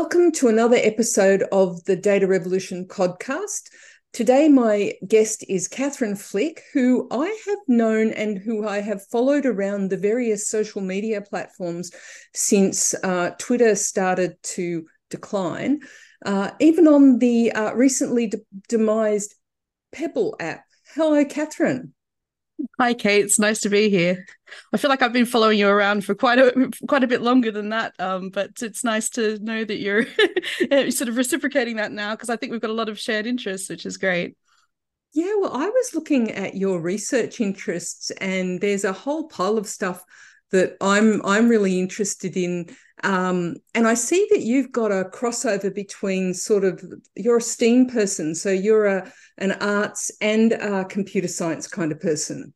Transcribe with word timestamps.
Welcome 0.00 0.30
to 0.34 0.46
another 0.46 0.76
episode 0.76 1.42
of 1.50 1.82
the 1.86 1.96
Data 1.96 2.28
Revolution 2.28 2.86
podcast. 2.86 3.62
Today, 4.12 4.48
my 4.48 4.92
guest 5.08 5.44
is 5.48 5.66
Catherine 5.66 6.14
Flick, 6.14 6.62
who 6.72 7.08
I 7.10 7.26
have 7.46 7.58
known 7.66 8.12
and 8.12 8.38
who 8.38 8.64
I 8.64 8.80
have 8.80 9.04
followed 9.08 9.44
around 9.44 9.90
the 9.90 9.96
various 9.96 10.48
social 10.48 10.80
media 10.80 11.20
platforms 11.20 11.90
since 12.32 12.94
uh, 13.02 13.30
Twitter 13.40 13.74
started 13.74 14.40
to 14.54 14.86
decline, 15.10 15.80
uh, 16.24 16.52
even 16.60 16.86
on 16.86 17.18
the 17.18 17.50
uh, 17.50 17.74
recently 17.74 18.28
de- 18.28 18.38
demised 18.68 19.34
Pebble 19.90 20.36
app. 20.38 20.64
Hello, 20.94 21.24
Catherine. 21.24 21.92
Hi, 22.78 22.94
Kate. 22.94 23.24
It's 23.24 23.38
nice 23.38 23.60
to 23.60 23.68
be 23.68 23.88
here. 23.88 24.26
I 24.72 24.78
feel 24.78 24.88
like 24.88 25.02
I've 25.02 25.12
been 25.12 25.26
following 25.26 25.58
you 25.58 25.68
around 25.68 26.04
for 26.04 26.14
quite 26.14 26.38
a 26.38 26.70
quite 26.88 27.04
a 27.04 27.08
bit 27.08 27.22
longer 27.22 27.52
than 27.52 27.68
that. 27.68 27.94
Um, 28.00 28.30
but 28.30 28.50
it's 28.62 28.82
nice 28.82 29.10
to 29.10 29.38
know 29.38 29.64
that 29.64 29.78
you're 29.78 30.06
sort 30.90 31.08
of 31.08 31.16
reciprocating 31.16 31.76
that 31.76 31.92
now 31.92 32.14
because 32.14 32.30
I 32.30 32.36
think 32.36 32.50
we've 32.52 32.60
got 32.60 32.70
a 32.70 32.74
lot 32.74 32.88
of 32.88 32.98
shared 32.98 33.26
interests, 33.26 33.68
which 33.68 33.86
is 33.86 33.96
great. 33.96 34.36
Yeah, 35.12 35.34
well, 35.40 35.52
I 35.56 35.68
was 35.68 35.94
looking 35.94 36.32
at 36.32 36.56
your 36.56 36.80
research 36.80 37.40
interests, 37.40 38.10
and 38.12 38.60
there's 38.60 38.84
a 38.84 38.92
whole 38.92 39.28
pile 39.28 39.58
of 39.58 39.66
stuff 39.66 40.04
that 40.50 40.76
I'm 40.80 41.24
I'm 41.24 41.48
really 41.48 41.78
interested 41.78 42.36
in. 42.36 42.74
Um, 43.04 43.56
and 43.74 43.86
I 43.86 43.94
see 43.94 44.26
that 44.30 44.40
you've 44.40 44.72
got 44.72 44.90
a 44.90 45.04
crossover 45.04 45.72
between 45.72 46.34
sort 46.34 46.64
of 46.64 46.82
you're 47.14 47.38
a 47.38 47.42
STEAM 47.42 47.88
person, 47.90 48.34
so 48.34 48.50
you're 48.50 48.86
a 48.86 49.12
an 49.38 49.52
arts 49.52 50.10
and 50.20 50.52
a 50.52 50.84
computer 50.84 51.28
science 51.28 51.68
kind 51.68 51.92
of 51.92 52.00
person. 52.00 52.52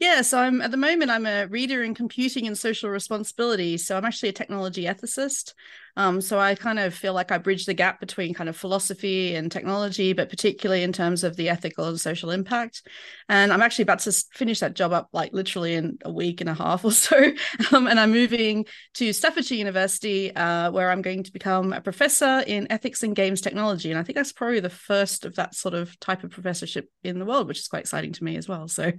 Yeah, 0.00 0.22
so 0.22 0.38
I'm 0.38 0.62
at 0.62 0.70
the 0.70 0.78
moment 0.78 1.10
I'm 1.10 1.26
a 1.26 1.46
reader 1.46 1.82
in 1.82 1.94
computing 1.94 2.46
and 2.46 2.56
social 2.56 2.88
responsibility. 2.88 3.76
So 3.76 3.98
I'm 3.98 4.04
actually 4.06 4.30
a 4.30 4.32
technology 4.32 4.84
ethicist. 4.84 5.52
Um, 5.94 6.22
so 6.22 6.38
I 6.38 6.54
kind 6.54 6.78
of 6.78 6.94
feel 6.94 7.12
like 7.12 7.30
I 7.30 7.36
bridge 7.36 7.66
the 7.66 7.74
gap 7.74 8.00
between 8.00 8.32
kind 8.32 8.48
of 8.48 8.56
philosophy 8.56 9.34
and 9.34 9.52
technology, 9.52 10.14
but 10.14 10.30
particularly 10.30 10.84
in 10.84 10.94
terms 10.94 11.22
of 11.22 11.36
the 11.36 11.50
ethical 11.50 11.84
and 11.86 12.00
social 12.00 12.30
impact. 12.30 12.86
And 13.28 13.52
I'm 13.52 13.60
actually 13.60 13.82
about 13.82 13.98
to 14.00 14.12
finish 14.32 14.60
that 14.60 14.72
job 14.72 14.92
up 14.92 15.10
like 15.12 15.34
literally 15.34 15.74
in 15.74 15.98
a 16.02 16.10
week 16.10 16.40
and 16.40 16.48
a 16.48 16.54
half 16.54 16.82
or 16.86 16.92
so. 16.92 17.32
Um, 17.70 17.86
and 17.86 18.00
I'm 18.00 18.12
moving 18.12 18.64
to 18.94 19.12
Staffordshire 19.12 19.58
University, 19.58 20.34
uh, 20.34 20.70
where 20.70 20.90
I'm 20.90 21.02
going 21.02 21.24
to 21.24 21.32
become 21.32 21.74
a 21.74 21.80
professor 21.82 22.42
in 22.46 22.72
ethics 22.72 23.02
and 23.02 23.14
games 23.14 23.42
technology. 23.42 23.90
And 23.90 23.98
I 23.98 24.02
think 24.02 24.16
that's 24.16 24.32
probably 24.32 24.60
the 24.60 24.70
first 24.70 25.26
of 25.26 25.34
that 25.34 25.54
sort 25.54 25.74
of 25.74 26.00
type 26.00 26.24
of 26.24 26.30
professorship 26.30 26.88
in 27.04 27.18
the 27.18 27.26
world, 27.26 27.48
which 27.48 27.58
is 27.58 27.68
quite 27.68 27.80
exciting 27.80 28.12
to 28.12 28.24
me 28.24 28.36
as 28.36 28.48
well. 28.48 28.66
So, 28.66 28.92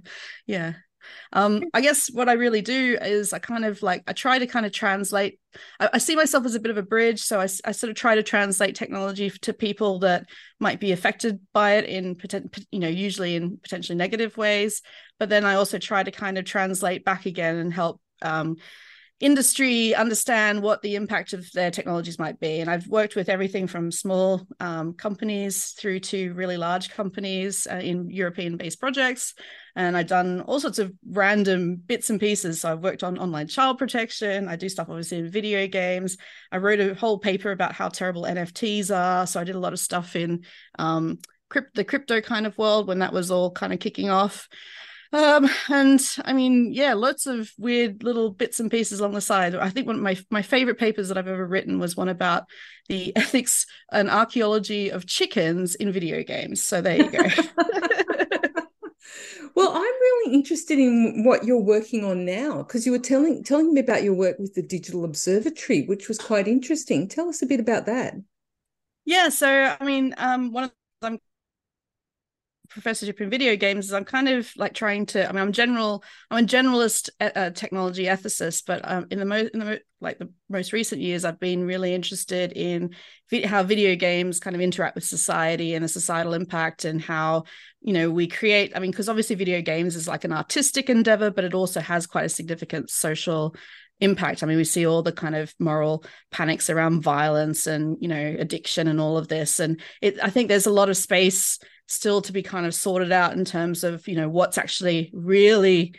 yeah. 0.46 0.74
Um, 1.32 1.64
I 1.74 1.80
guess 1.80 2.08
what 2.10 2.28
I 2.28 2.32
really 2.34 2.62
do 2.62 2.98
is 3.00 3.32
I 3.32 3.38
kind 3.38 3.64
of 3.64 3.82
like 3.82 4.02
I 4.06 4.12
try 4.12 4.38
to 4.38 4.46
kind 4.46 4.66
of 4.66 4.72
translate. 4.72 5.38
I, 5.80 5.90
I 5.94 5.98
see 5.98 6.16
myself 6.16 6.44
as 6.44 6.54
a 6.54 6.60
bit 6.60 6.70
of 6.70 6.76
a 6.78 6.82
bridge, 6.82 7.22
so 7.22 7.40
I, 7.40 7.44
I, 7.64 7.72
sort 7.72 7.90
of 7.90 7.96
try 7.96 8.14
to 8.14 8.22
translate 8.22 8.74
technology 8.74 9.30
to 9.30 9.52
people 9.52 10.00
that 10.00 10.26
might 10.60 10.80
be 10.80 10.92
affected 10.92 11.40
by 11.52 11.74
it 11.74 11.84
in 11.86 12.16
you 12.70 12.78
know 12.78 12.88
usually 12.88 13.36
in 13.36 13.58
potentially 13.58 13.96
negative 13.96 14.36
ways. 14.36 14.82
But 15.18 15.28
then 15.28 15.44
I 15.44 15.54
also 15.54 15.78
try 15.78 16.02
to 16.02 16.10
kind 16.10 16.38
of 16.38 16.44
translate 16.44 17.04
back 17.04 17.26
again 17.26 17.56
and 17.56 17.72
help 17.72 18.00
um, 18.22 18.56
industry 19.22 19.94
understand 19.94 20.60
what 20.60 20.82
the 20.82 20.96
impact 20.96 21.32
of 21.32 21.50
their 21.52 21.70
technologies 21.70 22.18
might 22.18 22.40
be. 22.40 22.58
And 22.58 22.68
I've 22.68 22.88
worked 22.88 23.14
with 23.14 23.28
everything 23.28 23.68
from 23.68 23.92
small 23.92 24.44
um, 24.58 24.94
companies 24.94 25.76
through 25.78 26.00
to 26.00 26.34
really 26.34 26.56
large 26.56 26.90
companies 26.90 27.68
uh, 27.70 27.76
in 27.76 28.10
European 28.10 28.56
based 28.56 28.80
projects. 28.80 29.34
And 29.76 29.96
I've 29.96 30.08
done 30.08 30.40
all 30.40 30.58
sorts 30.58 30.80
of 30.80 30.92
random 31.08 31.76
bits 31.76 32.10
and 32.10 32.18
pieces. 32.18 32.60
So 32.60 32.72
I've 32.72 32.82
worked 32.82 33.04
on 33.04 33.16
online 33.16 33.46
child 33.46 33.78
protection. 33.78 34.48
I 34.48 34.56
do 34.56 34.68
stuff 34.68 34.88
obviously 34.90 35.18
in 35.18 35.30
video 35.30 35.68
games. 35.68 36.16
I 36.50 36.56
wrote 36.56 36.80
a 36.80 36.94
whole 36.94 37.20
paper 37.20 37.52
about 37.52 37.74
how 37.74 37.90
terrible 37.90 38.24
NFTs 38.24 38.94
are. 38.94 39.24
So 39.28 39.40
I 39.40 39.44
did 39.44 39.54
a 39.54 39.60
lot 39.60 39.72
of 39.72 39.78
stuff 39.78 40.16
in 40.16 40.44
um, 40.80 41.20
crypt- 41.48 41.76
the 41.76 41.84
crypto 41.84 42.20
kind 42.20 42.44
of 42.44 42.58
world 42.58 42.88
when 42.88 42.98
that 42.98 43.12
was 43.12 43.30
all 43.30 43.52
kind 43.52 43.72
of 43.72 43.78
kicking 43.78 44.10
off. 44.10 44.48
Um, 45.12 45.48
and 45.68 46.00
I 46.24 46.32
mean, 46.32 46.72
yeah, 46.72 46.94
lots 46.94 47.26
of 47.26 47.52
weird 47.58 48.02
little 48.02 48.30
bits 48.30 48.60
and 48.60 48.70
pieces 48.70 48.98
along 48.98 49.12
the 49.12 49.20
side. 49.20 49.54
I 49.54 49.68
think 49.68 49.86
one 49.86 49.96
of 49.96 50.02
my 50.02 50.16
my 50.30 50.40
favorite 50.40 50.78
papers 50.78 51.08
that 51.08 51.18
I've 51.18 51.28
ever 51.28 51.46
written 51.46 51.78
was 51.78 51.96
one 51.96 52.08
about 52.08 52.44
the 52.88 53.14
ethics 53.16 53.66
and 53.90 54.08
archaeology 54.08 54.90
of 54.90 55.06
chickens 55.06 55.74
in 55.74 55.92
video 55.92 56.22
games. 56.22 56.62
So 56.62 56.80
there 56.80 56.96
you 56.96 57.10
go. 57.10 57.18
well, 59.54 59.72
I'm 59.72 59.82
really 59.82 60.34
interested 60.34 60.78
in 60.78 61.24
what 61.24 61.44
you're 61.44 61.60
working 61.62 62.04
on 62.04 62.24
now 62.24 62.62
because 62.62 62.86
you 62.86 62.92
were 62.92 62.98
telling 62.98 63.44
telling 63.44 63.74
me 63.74 63.80
about 63.80 64.02
your 64.02 64.14
work 64.14 64.38
with 64.38 64.54
the 64.54 64.62
Digital 64.62 65.04
Observatory, 65.04 65.84
which 65.84 66.08
was 66.08 66.18
quite 66.18 66.48
interesting. 66.48 67.06
Tell 67.06 67.28
us 67.28 67.42
a 67.42 67.46
bit 67.46 67.60
about 67.60 67.84
that. 67.84 68.14
Yeah, 69.04 69.28
so 69.28 69.76
I 69.78 69.84
mean, 69.84 70.14
um, 70.16 70.52
one 70.52 70.64
of 70.64 70.72
professorship 72.72 73.20
in 73.20 73.30
video 73.30 73.56
games 73.56 73.86
is 73.86 73.92
I'm 73.92 74.04
kind 74.04 74.28
of 74.28 74.50
like 74.56 74.74
trying 74.74 75.06
to. 75.06 75.28
I 75.28 75.32
mean, 75.32 75.40
I'm 75.40 75.52
general. 75.52 76.02
I'm 76.30 76.44
a 76.44 76.46
generalist 76.46 77.10
uh, 77.20 77.50
technology 77.50 78.04
ethicist, 78.04 78.64
but 78.66 78.80
um, 78.84 79.06
in 79.10 79.18
the 79.18 79.24
most 79.24 79.50
in 79.52 79.60
the 79.60 79.64
mo- 79.64 79.78
like 80.00 80.18
the 80.18 80.30
most 80.48 80.72
recent 80.72 81.00
years, 81.00 81.24
I've 81.24 81.38
been 81.40 81.64
really 81.64 81.94
interested 81.94 82.52
in 82.52 82.94
vi- 83.30 83.46
how 83.46 83.62
video 83.62 83.94
games 83.94 84.40
kind 84.40 84.56
of 84.56 84.62
interact 84.62 84.94
with 84.94 85.04
society 85.04 85.74
and 85.74 85.84
the 85.84 85.88
societal 85.88 86.34
impact, 86.34 86.84
and 86.84 87.00
how 87.00 87.44
you 87.80 87.92
know 87.92 88.10
we 88.10 88.26
create. 88.26 88.72
I 88.74 88.80
mean, 88.80 88.90
because 88.90 89.08
obviously 89.08 89.36
video 89.36 89.62
games 89.62 89.96
is 89.96 90.08
like 90.08 90.24
an 90.24 90.32
artistic 90.32 90.90
endeavor, 90.90 91.30
but 91.30 91.44
it 91.44 91.54
also 91.54 91.80
has 91.80 92.06
quite 92.06 92.24
a 92.26 92.30
significant 92.30 92.90
social 92.90 93.54
impact. 94.02 94.42
I 94.42 94.46
mean, 94.46 94.56
we 94.56 94.64
see 94.64 94.86
all 94.86 95.02
the 95.02 95.12
kind 95.12 95.34
of 95.34 95.54
moral 95.58 96.04
panics 96.30 96.68
around 96.68 97.02
violence 97.02 97.66
and 97.66 97.96
you 98.00 98.08
know 98.08 98.36
addiction 98.38 98.88
and 98.88 99.00
all 99.00 99.16
of 99.16 99.28
this, 99.28 99.60
and 99.60 99.80
it. 100.00 100.18
I 100.22 100.30
think 100.30 100.48
there's 100.48 100.66
a 100.66 100.70
lot 100.72 100.90
of 100.90 100.96
space 100.96 101.58
still 101.86 102.22
to 102.22 102.32
be 102.32 102.42
kind 102.42 102.66
of 102.66 102.74
sorted 102.74 103.12
out 103.12 103.34
in 103.34 103.44
terms 103.44 103.84
of 103.84 104.06
you 104.08 104.16
know 104.16 104.28
what's 104.28 104.58
actually 104.58 105.10
really 105.12 105.94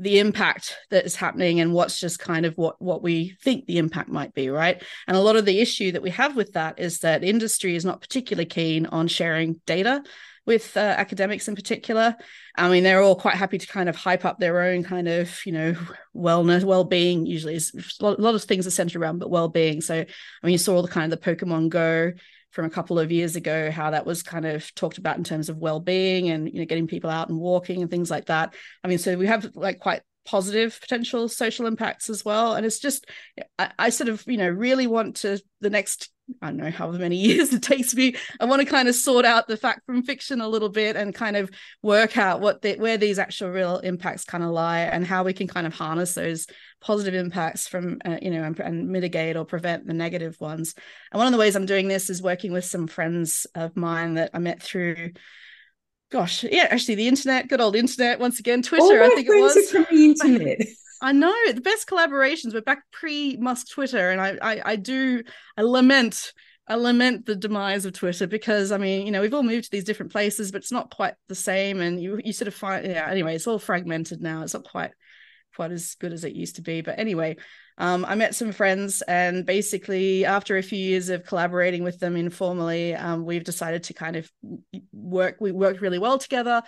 the 0.00 0.20
impact 0.20 0.76
that 0.90 1.04
is 1.04 1.16
happening 1.16 1.58
and 1.58 1.72
what's 1.72 1.98
just 1.98 2.18
kind 2.18 2.46
of 2.46 2.56
what 2.56 2.80
what 2.80 3.02
we 3.02 3.36
think 3.42 3.66
the 3.66 3.78
impact 3.78 4.08
might 4.08 4.32
be 4.32 4.48
right 4.48 4.82
and 5.08 5.16
a 5.16 5.20
lot 5.20 5.36
of 5.36 5.44
the 5.44 5.60
issue 5.60 5.90
that 5.90 6.02
we 6.02 6.10
have 6.10 6.36
with 6.36 6.52
that 6.52 6.78
is 6.78 7.00
that 7.00 7.24
industry 7.24 7.74
is 7.74 7.84
not 7.84 8.00
particularly 8.00 8.46
keen 8.46 8.86
on 8.86 9.08
sharing 9.08 9.60
data 9.66 10.02
with 10.48 10.78
uh, 10.78 10.80
academics 10.80 11.46
in 11.46 11.54
particular. 11.54 12.16
I 12.56 12.70
mean 12.70 12.82
they're 12.82 13.02
all 13.02 13.14
quite 13.14 13.34
happy 13.34 13.58
to 13.58 13.66
kind 13.66 13.86
of 13.86 13.94
hype 13.94 14.24
up 14.24 14.40
their 14.40 14.62
own 14.62 14.82
kind 14.82 15.06
of 15.06 15.44
you 15.44 15.52
know 15.52 15.76
wellness 16.16 16.64
well-being. 16.64 17.26
Usually 17.26 17.54
is 17.54 17.98
a 18.00 18.04
lot 18.04 18.34
of 18.34 18.42
things 18.44 18.66
are 18.66 18.70
centered 18.70 19.00
around 19.00 19.18
but 19.18 19.30
well-being. 19.30 19.82
So 19.82 19.94
i 19.94 20.06
mean 20.46 20.52
you 20.52 20.58
saw 20.58 20.76
all 20.76 20.82
the 20.82 20.88
kind 20.88 21.12
of 21.12 21.20
the 21.20 21.36
pokemon 21.36 21.68
go 21.68 22.12
from 22.50 22.64
a 22.64 22.70
couple 22.70 22.98
of 22.98 23.12
years 23.12 23.36
ago 23.36 23.70
how 23.70 23.90
that 23.90 24.06
was 24.06 24.22
kind 24.22 24.46
of 24.46 24.74
talked 24.74 24.96
about 24.96 25.18
in 25.18 25.22
terms 25.22 25.50
of 25.50 25.58
well-being 25.58 26.30
and 26.30 26.50
you 26.50 26.60
know 26.60 26.64
getting 26.64 26.86
people 26.86 27.10
out 27.10 27.28
and 27.28 27.38
walking 27.38 27.82
and 27.82 27.90
things 27.90 28.10
like 28.10 28.24
that. 28.26 28.54
I 28.82 28.88
mean 28.88 28.98
so 28.98 29.18
we 29.18 29.26
have 29.26 29.54
like 29.54 29.78
quite 29.78 30.00
positive 30.28 30.78
potential 30.78 31.26
social 31.26 31.66
impacts 31.66 32.10
as 32.10 32.22
well. 32.22 32.54
And 32.54 32.66
it's 32.66 32.78
just 32.78 33.06
I, 33.58 33.70
I, 33.78 33.88
sort 33.88 34.10
of 34.10 34.22
you 34.26 34.36
know 34.36 34.48
really 34.48 34.86
want 34.86 35.16
to 35.16 35.40
the 35.62 35.70
next 35.70 36.10
i 36.42 36.48
don't 36.48 36.58
know 36.58 36.70
however 36.70 36.98
many 36.98 37.16
years 37.28 37.54
it 37.54 37.62
takes 37.62 37.94
me 37.94 38.14
i 38.38 38.44
want 38.44 38.60
to 38.60 38.66
kind 38.66 38.86
of 38.86 38.94
sort 38.94 39.24
out 39.24 39.48
the 39.48 39.56
fact 39.56 39.80
from 39.86 40.02
fiction 40.02 40.42
a 40.42 40.48
little 40.48 40.68
bit 40.68 40.94
and 40.94 41.14
kind 41.14 41.36
of 41.38 41.50
work 41.82 42.18
out 42.18 42.42
what 42.42 42.60
the, 42.60 42.76
where 42.76 42.98
these 42.98 43.18
actual 43.18 43.48
real 43.48 43.78
impacts 43.78 44.24
kind 44.24 44.44
of 44.44 44.50
lie 44.50 44.80
and 44.80 45.06
how 45.06 45.24
we 45.24 45.32
can 45.32 45.46
kind 45.48 45.66
of 45.66 45.72
harness 45.72 46.12
those 46.12 46.46
positive 46.82 47.14
impacts 47.14 47.66
from 47.66 47.96
uh, 48.04 48.18
you 48.20 48.30
know 48.30 48.44
and, 48.44 48.60
and, 48.60 48.88
mitigate 48.88 49.36
or 49.36 49.44
prevent 49.46 49.86
the 49.86 49.94
negative 49.94 50.36
ones. 50.38 50.74
And 51.10 51.18
one 51.18 51.26
of 51.26 51.32
the 51.32 51.38
ways 51.38 51.56
i'm 51.56 51.66
doing 51.66 51.88
this 51.88 52.10
is 52.10 52.22
working 52.22 52.52
with 52.52 52.66
some 52.66 52.86
friends 52.86 53.46
of 53.54 53.74
mine 53.76 54.14
that 54.14 54.30
i 54.34 54.38
met 54.38 54.62
through 54.62 55.12
gosh 56.10 56.44
yeah 56.44 56.66
actually 56.70 56.94
the 56.94 57.08
internet 57.08 57.48
good 57.48 57.60
old 57.60 57.76
internet 57.76 58.18
once 58.18 58.40
again 58.40 58.62
twitter 58.62 59.02
i 59.02 59.08
think 59.08 59.28
it 59.28 59.40
was 59.40 59.70
from 59.70 59.86
the 59.90 60.04
internet 60.04 60.58
I 61.00 61.12
know 61.12 61.34
the 61.52 61.60
best 61.60 61.88
collaborations 61.88 62.54
were 62.54 62.60
back 62.60 62.82
pre 62.90 63.36
Musk 63.36 63.70
Twitter, 63.70 64.10
and 64.10 64.20
I, 64.20 64.36
I, 64.42 64.62
I 64.72 64.76
do, 64.76 65.22
I 65.56 65.62
lament, 65.62 66.32
I 66.66 66.74
lament 66.74 67.26
the 67.26 67.36
demise 67.36 67.84
of 67.84 67.92
Twitter 67.92 68.26
because 68.26 68.72
I 68.72 68.78
mean, 68.78 69.06
you 69.06 69.12
know, 69.12 69.20
we've 69.20 69.34
all 69.34 69.42
moved 69.42 69.66
to 69.66 69.70
these 69.70 69.84
different 69.84 70.12
places, 70.12 70.50
but 70.50 70.62
it's 70.62 70.72
not 70.72 70.94
quite 70.94 71.14
the 71.28 71.34
same, 71.34 71.80
and 71.80 72.00
you, 72.02 72.20
you 72.24 72.32
sort 72.32 72.48
of 72.48 72.54
find, 72.54 72.84
yeah. 72.84 73.08
Anyway, 73.08 73.34
it's 73.34 73.46
all 73.46 73.58
fragmented 73.58 74.20
now. 74.20 74.42
It's 74.42 74.54
not 74.54 74.64
quite 74.64 74.90
quite 75.54 75.72
as 75.72 75.94
good 75.96 76.12
as 76.12 76.24
it 76.24 76.34
used 76.34 76.56
to 76.56 76.62
be. 76.62 76.80
But 76.80 76.98
anyway, 76.98 77.36
um, 77.76 78.04
I 78.04 78.14
met 78.14 78.34
some 78.34 78.52
friends, 78.52 79.02
and 79.02 79.46
basically, 79.46 80.24
after 80.24 80.56
a 80.56 80.62
few 80.62 80.78
years 80.78 81.08
of 81.08 81.24
collaborating 81.24 81.84
with 81.84 82.00
them 82.00 82.16
informally, 82.16 82.94
um, 82.94 83.24
we've 83.24 83.44
decided 83.44 83.84
to 83.84 83.94
kind 83.94 84.16
of 84.16 84.30
work. 84.92 85.36
We 85.40 85.52
worked 85.52 85.80
really 85.80 85.98
well 85.98 86.18
together. 86.18 86.62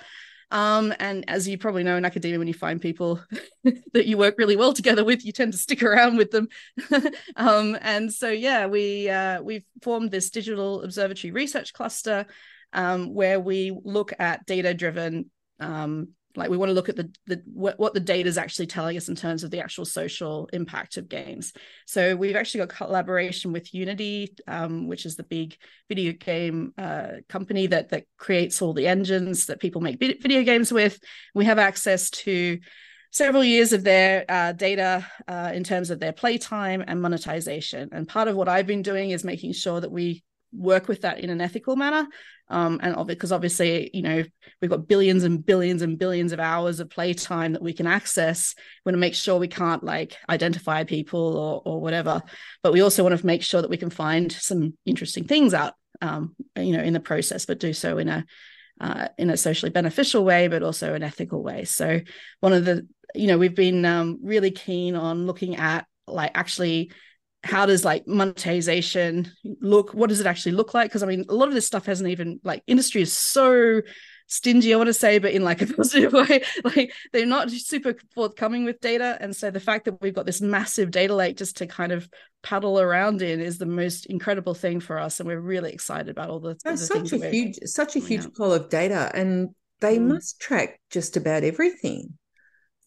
Um, 0.53 0.93
and 0.99 1.25
as 1.29 1.47
you 1.47 1.59
probably 1.59 1.85
know 1.85 1.97
in 1.97 2.05
academia, 2.05 2.39
when 2.39 2.49
you 2.49 2.55
find 2.55 2.81
people 2.81 3.23
that 3.93 4.07
you 4.07 4.19
work 4.19 4.37
really 4.37 4.57
well 4.57 4.73
together 4.73 5.05
with, 5.05 5.25
you 5.25 5.33
tend 5.33 5.53
to 5.53 5.59
stick 5.59 5.83
around 5.83 6.17
with 6.17 6.31
them. 6.31 6.49
um, 7.37 7.79
and 7.81 8.13
so, 8.13 8.31
yeah, 8.31 8.67
we 8.67 9.09
uh, 9.09 9.43
we've 9.43 9.65
formed 9.83 10.11
this 10.11 10.31
digital 10.31 10.83
observatory 10.83 11.31
research 11.31 11.73
cluster 11.73 12.27
um, 12.73 13.15
where 13.15 13.39
we 13.39 13.77
look 13.85 14.13
at 14.19 14.47
data-driven 14.47 15.31
um, 15.61 16.09
like 16.37 16.51
we 16.51 16.57
want 16.57 16.71
to 16.71 16.75
look 16.75 16.89
at 16.89 16.97
the 16.97 17.11
the 17.27 17.43
what, 17.47 17.79
what 17.79 17.95
the 17.95 18.01
data 18.01 18.29
is 18.29 18.39
actually 18.39 18.67
telling 18.67 18.97
us 18.97 19.09
in 19.09 19.17
terms 19.17 19.43
of 19.45 19.51
the 19.51 19.61
actual 19.61 19.85
social 19.85 20.49
impact 20.53 20.97
of 20.97 21.09
games. 21.09 21.53
So 21.87 22.17
we've 22.17 22.37
actually 22.37 22.67
got 22.67 22.77
collaboration 22.77 23.53
with 23.53 23.75
unity 23.75 24.35
um, 24.47 24.87
which 24.89 25.07
is 25.07 25.17
the 25.17 25.25
big 25.25 25.57
video 25.89 26.13
game 26.13 26.73
uh, 26.79 27.09
company 27.29 27.67
that 27.69 27.91
that 27.91 28.05
creates 28.17 28.63
all 28.63 28.73
the 28.73 28.87
engines 28.87 29.47
that 29.47 29.61
people 29.61 29.81
make 29.81 29.99
video 29.99 30.43
games 30.43 30.73
with. 30.73 30.99
We 31.35 31.45
have 31.47 31.59
access 31.59 32.11
to 32.11 32.59
several 33.13 33.43
years 33.43 33.73
of 33.73 33.83
their 33.83 34.25
uh, 34.29 34.53
data 34.53 35.05
uh, 35.27 35.51
in 35.53 35.65
terms 35.65 35.91
of 35.91 35.99
their 35.99 36.13
playtime 36.13 36.85
and 36.87 37.03
monetization. 37.03 37.89
And 37.93 38.07
part 38.07 38.29
of 38.29 38.37
what 38.37 38.49
i've 38.49 38.67
been 38.67 38.83
doing 38.83 39.11
is 39.11 39.25
making 39.25 39.53
sure 39.53 39.81
that 39.81 39.91
we 39.91 40.23
work 40.53 40.89
with 40.89 41.03
that 41.03 41.21
in 41.21 41.31
an 41.31 41.41
ethical 41.41 41.77
manner. 41.77 42.07
Um, 42.49 42.81
and 42.83 43.07
because 43.07 43.31
obviously, 43.31 43.91
you 43.95 44.03
know, 44.03 44.25
we've 44.61 44.71
got 44.71 44.89
billions 44.89 45.23
and 45.23 45.45
billions 45.45 45.83
and 45.83 45.99
billions 45.99 46.33
of 46.33 46.41
hours 46.41 46.81
of 46.81 46.91
playtime 46.91 47.53
that 47.53 47.63
we 47.63 47.73
can 47.73 47.87
access. 47.87 48.55
We 48.85 48.91
want 48.91 48.95
to 48.95 49.01
make 49.01 49.15
sure 49.15 49.39
we 49.39 49.49
can't 49.49 49.85
like 49.85 50.17
identify 50.29 50.85
people 50.85 51.37
or 51.37 51.63
or 51.65 51.81
whatever, 51.81 52.23
but 52.63 52.73
we 52.73 52.81
also 52.81 53.05
want 53.05 53.19
to 53.19 53.27
make 53.27 53.43
sure 53.43 53.63
that 53.63 53.71
we 53.71 53.77
can 53.77 53.91
find 53.91 54.33
some 54.33 54.77
interesting 54.85 55.25
things 55.25 55.55
out, 55.55 55.75
um, 56.01 56.35
you 56.57 56.77
know, 56.77 56.83
in 56.83 56.93
the 56.93 57.01
process, 57.01 57.47
but 57.47 57.61
do 57.61 57.73
so 57.73 57.99
in 57.99 58.09
a 58.09 58.25
uh, 58.81 59.09
in 59.19 59.31
a 59.31 59.37
socially 59.37 59.71
beneficial 59.71 60.25
way, 60.25 60.49
but 60.49 60.63
also 60.63 60.95
an 60.95 61.03
ethical 61.03 61.43
way. 61.43 61.65
So 61.65 62.01
one 62.41 62.53
of 62.53 62.65
the, 62.65 62.89
you 63.15 63.27
know, 63.27 63.39
we've 63.39 63.55
been 63.55 63.85
um, 63.85 64.19
really 64.23 64.51
keen 64.51 64.97
on 64.97 65.27
looking 65.27 65.57
at 65.57 65.87
like 66.07 66.33
actually 66.35 66.91
how 67.43 67.67
does 67.67 67.85
like 67.85 68.07
monetization 68.07 69.31
look? 69.61 69.93
What 69.95 70.09
does 70.09 70.21
it 70.21 70.27
actually 70.27 70.53
look 70.53 70.75
like? 70.75 70.91
Because 70.91 71.03
i 71.03 71.07
mean 71.07 71.25
a 71.29 71.35
lot 71.35 71.49
of 71.49 71.55
this 71.55 71.67
stuff 71.67 71.87
hasn't 71.87 72.11
even 72.11 72.41
like 72.45 72.63
industry 72.67 73.03
is 73.03 73.13
so 73.13 73.81
stingy 74.33 74.73
i 74.73 74.77
want 74.77 74.87
to 74.87 74.95
say 74.95 75.19
but 75.19 75.33
in 75.33 75.43
like 75.43 75.61
a 75.63 75.67
positive 75.67 76.13
way. 76.13 76.43
Like 76.63 76.93
they're 77.13 77.27
not 77.27 77.51
super 77.51 77.95
forthcoming 78.15 78.65
with 78.65 78.81
data 78.81 79.19
and 79.21 79.35
so 79.35 79.51
the 79.51 79.61
fact 79.61 79.87
that 79.87 80.01
we've 80.01 80.15
got 80.15 80.27
this 80.27 80.41
massive 80.41 80.91
data 80.91 81.15
lake 81.15 81.37
just 81.37 81.57
to 81.59 81.67
kind 81.67 81.93
of 81.93 82.09
paddle 82.43 82.79
around 82.79 83.23
in 83.23 83.41
is 83.41 83.59
the 83.59 83.67
most 83.67 84.07
incredible 84.07 84.55
thing 84.55 84.81
for 84.81 84.99
us 84.99 85.19
and 85.19 85.27
we're 85.27 85.41
really 85.41 85.73
excited 85.73 86.09
about 86.09 86.31
all 86.31 86.41
the, 86.41 86.57
the 86.65 86.77
such 86.77 87.13
a 87.13 87.31
huge 87.31 87.59
such 87.65 87.97
a 87.97 87.99
huge 87.99 88.33
pile 88.35 88.53
of 88.53 88.69
data 88.69 89.11
and 89.15 89.49
they 89.81 89.99
mm. 89.99 90.09
must 90.09 90.41
track 90.41 90.81
just 90.91 91.17
about 91.17 91.43
everything 91.43 92.17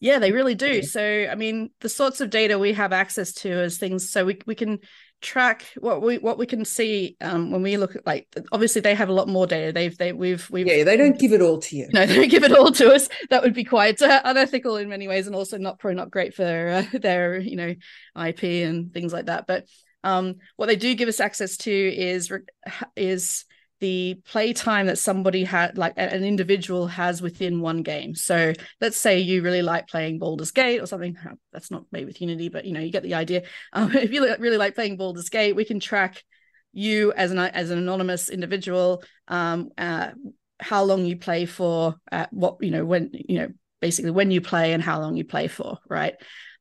yeah, 0.04 0.18
they 0.18 0.32
really 0.32 0.54
do. 0.54 0.82
So, 0.82 1.00
I 1.02 1.34
mean, 1.34 1.70
the 1.80 1.88
sorts 1.88 2.20
of 2.20 2.28
data 2.28 2.58
we 2.58 2.74
have 2.74 2.92
access 2.92 3.32
to 3.36 3.48
is 3.48 3.78
things 3.78 4.10
so 4.10 4.26
we 4.26 4.38
we 4.44 4.54
can 4.54 4.80
track 5.22 5.64
what 5.78 6.02
we 6.02 6.18
what 6.18 6.36
we 6.36 6.44
can 6.44 6.66
see 6.66 7.16
um, 7.22 7.50
when 7.50 7.62
we 7.62 7.78
look 7.78 7.96
at 7.96 8.06
like 8.06 8.28
obviously 8.52 8.82
they 8.82 8.94
have 8.94 9.08
a 9.08 9.14
lot 9.14 9.28
more 9.28 9.46
data. 9.46 9.72
They've 9.72 9.96
they 9.96 10.12
we've 10.12 10.46
we've 10.50 10.66
yeah 10.66 10.84
they 10.84 10.98
don't 10.98 11.18
give 11.18 11.32
it 11.32 11.40
all 11.40 11.58
to 11.58 11.74
you. 11.74 11.88
No, 11.94 12.04
they 12.06 12.16
don't 12.16 12.28
give 12.30 12.44
it 12.44 12.52
all 12.52 12.70
to 12.72 12.92
us. 12.92 13.08
That 13.30 13.42
would 13.42 13.54
be 13.54 13.64
quite 13.64 14.02
uh, 14.02 14.20
unethical 14.26 14.76
in 14.76 14.90
many 14.90 15.08
ways, 15.08 15.26
and 15.26 15.34
also 15.34 15.56
not 15.56 15.78
probably 15.78 15.96
not 15.96 16.10
great 16.10 16.34
for 16.34 16.44
uh, 16.44 16.98
their 16.98 17.38
you 17.38 17.56
know 17.56 17.74
IP 18.22 18.42
and 18.42 18.92
things 18.92 19.10
like 19.10 19.26
that. 19.26 19.46
But 19.46 19.64
um, 20.02 20.34
what 20.56 20.66
they 20.66 20.76
do 20.76 20.94
give 20.94 21.08
us 21.08 21.18
access 21.18 21.56
to 21.58 21.72
is 21.72 22.30
is 22.94 23.46
the 23.80 24.20
playtime 24.26 24.86
that 24.86 24.98
somebody 24.98 25.44
had 25.44 25.76
like 25.76 25.94
an 25.96 26.24
individual 26.24 26.86
has 26.86 27.20
within 27.20 27.60
one 27.60 27.82
game. 27.82 28.14
So 28.14 28.52
let's 28.80 28.96
say 28.96 29.18
you 29.18 29.42
really 29.42 29.62
like 29.62 29.88
playing 29.88 30.18
Baldur's 30.18 30.52
Gate 30.52 30.80
or 30.80 30.86
something. 30.86 31.16
That's 31.52 31.70
not 31.70 31.84
made 31.90 32.06
with 32.06 32.20
unity 32.20 32.48
but 32.48 32.64
you 32.64 32.72
know 32.72 32.80
you 32.80 32.90
get 32.90 33.02
the 33.02 33.14
idea. 33.14 33.42
Um, 33.72 33.92
if 33.96 34.12
you 34.12 34.22
really 34.38 34.56
like 34.56 34.74
playing 34.74 34.96
Baldur's 34.96 35.28
Gate 35.28 35.56
we 35.56 35.64
can 35.64 35.80
track 35.80 36.22
you 36.74 37.12
as 37.12 37.30
an 37.30 37.38
as 37.38 37.70
an 37.70 37.78
anonymous 37.78 38.28
individual 38.28 39.02
um, 39.28 39.70
uh, 39.78 40.10
how 40.60 40.82
long 40.84 41.04
you 41.04 41.16
play 41.16 41.46
for 41.46 41.94
uh, 42.12 42.26
what 42.30 42.56
you 42.60 42.70
know 42.70 42.84
when 42.84 43.10
you 43.12 43.38
know 43.38 43.48
basically 43.80 44.10
when 44.10 44.30
you 44.30 44.40
play 44.40 44.72
and 44.72 44.82
how 44.82 45.00
long 45.00 45.16
you 45.16 45.24
play 45.24 45.46
for 45.46 45.78
right 45.88 46.14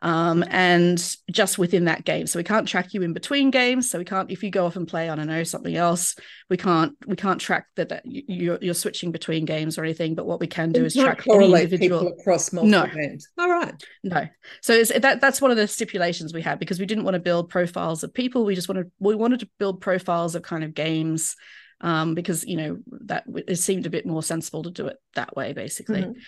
um, 0.04 0.44
and 0.50 1.16
just 1.32 1.58
within 1.58 1.86
that 1.86 2.04
game. 2.04 2.28
So 2.28 2.38
we 2.38 2.44
can't 2.44 2.68
track 2.68 2.94
you 2.94 3.02
in 3.04 3.14
between 3.14 3.52
games. 3.52 3.90
So 3.90 3.98
we 3.98 4.04
can't 4.04 4.30
if 4.30 4.44
you 4.44 4.52
go 4.52 4.66
off 4.66 4.76
and 4.76 4.86
play 4.86 5.10
I 5.10 5.16
don't 5.16 5.28
know 5.28 5.44
something 5.44 5.76
else. 5.76 6.18
We 6.50 6.58
can't 6.58 6.94
we 7.08 7.16
can't 7.16 7.40
track 7.40 7.68
that, 7.78 7.90
that 7.90 8.04
you're 8.06 8.60
you're 8.62 8.74
switching 8.74 9.14
between 9.14 9.46
games 9.46 9.78
or 9.78 9.86
anything. 9.86 10.14
But 10.14 10.26
what 10.26 10.42
we 10.42 10.48
can 10.48 10.74
do 10.74 10.84
is 10.84 10.94
track 10.94 11.24
correlate 11.24 11.70
people 11.80 12.10
across 12.10 12.52
multiple 12.52 12.86
no. 12.86 12.94
games. 12.94 13.30
All 13.38 13.50
right, 13.50 13.74
no. 14.04 14.28
So 14.62 14.74
it's, 14.74 14.92
that 14.92 15.22
that's 15.22 15.42
one 15.42 15.52
of 15.52 15.58
the 15.58 15.70
stipulations 15.70 16.34
we 16.34 16.42
had 16.42 16.60
because 16.60 16.82
we 16.82 16.86
didn't 16.86 17.06
want 17.06 17.16
to 17.16 17.22
build 17.22 17.50
profiles 17.50 18.04
of 18.04 18.14
people. 18.14 18.44
We 18.44 18.56
just 18.56 18.68
wanted 18.68 18.92
we 19.00 19.16
wanted 19.16 19.40
to 19.40 19.50
build 19.58 19.80
profiles 19.80 20.36
of 20.36 20.44
kind 20.44 20.66
of 20.66 20.74
games. 20.74 21.36
Um, 21.82 22.14
because 22.14 22.46
you 22.46 22.56
know 22.56 22.78
that 23.08 23.26
it 23.28 23.58
seemed 23.58 23.86
a 23.86 23.90
bit 23.90 24.06
more 24.06 24.24
sensible 24.24 24.64
to 24.64 24.72
do 24.72 24.88
it 24.88 24.98
that 25.16 25.36
way, 25.36 25.52
basically. 25.52 26.04
Mm-hmm. 26.04 26.20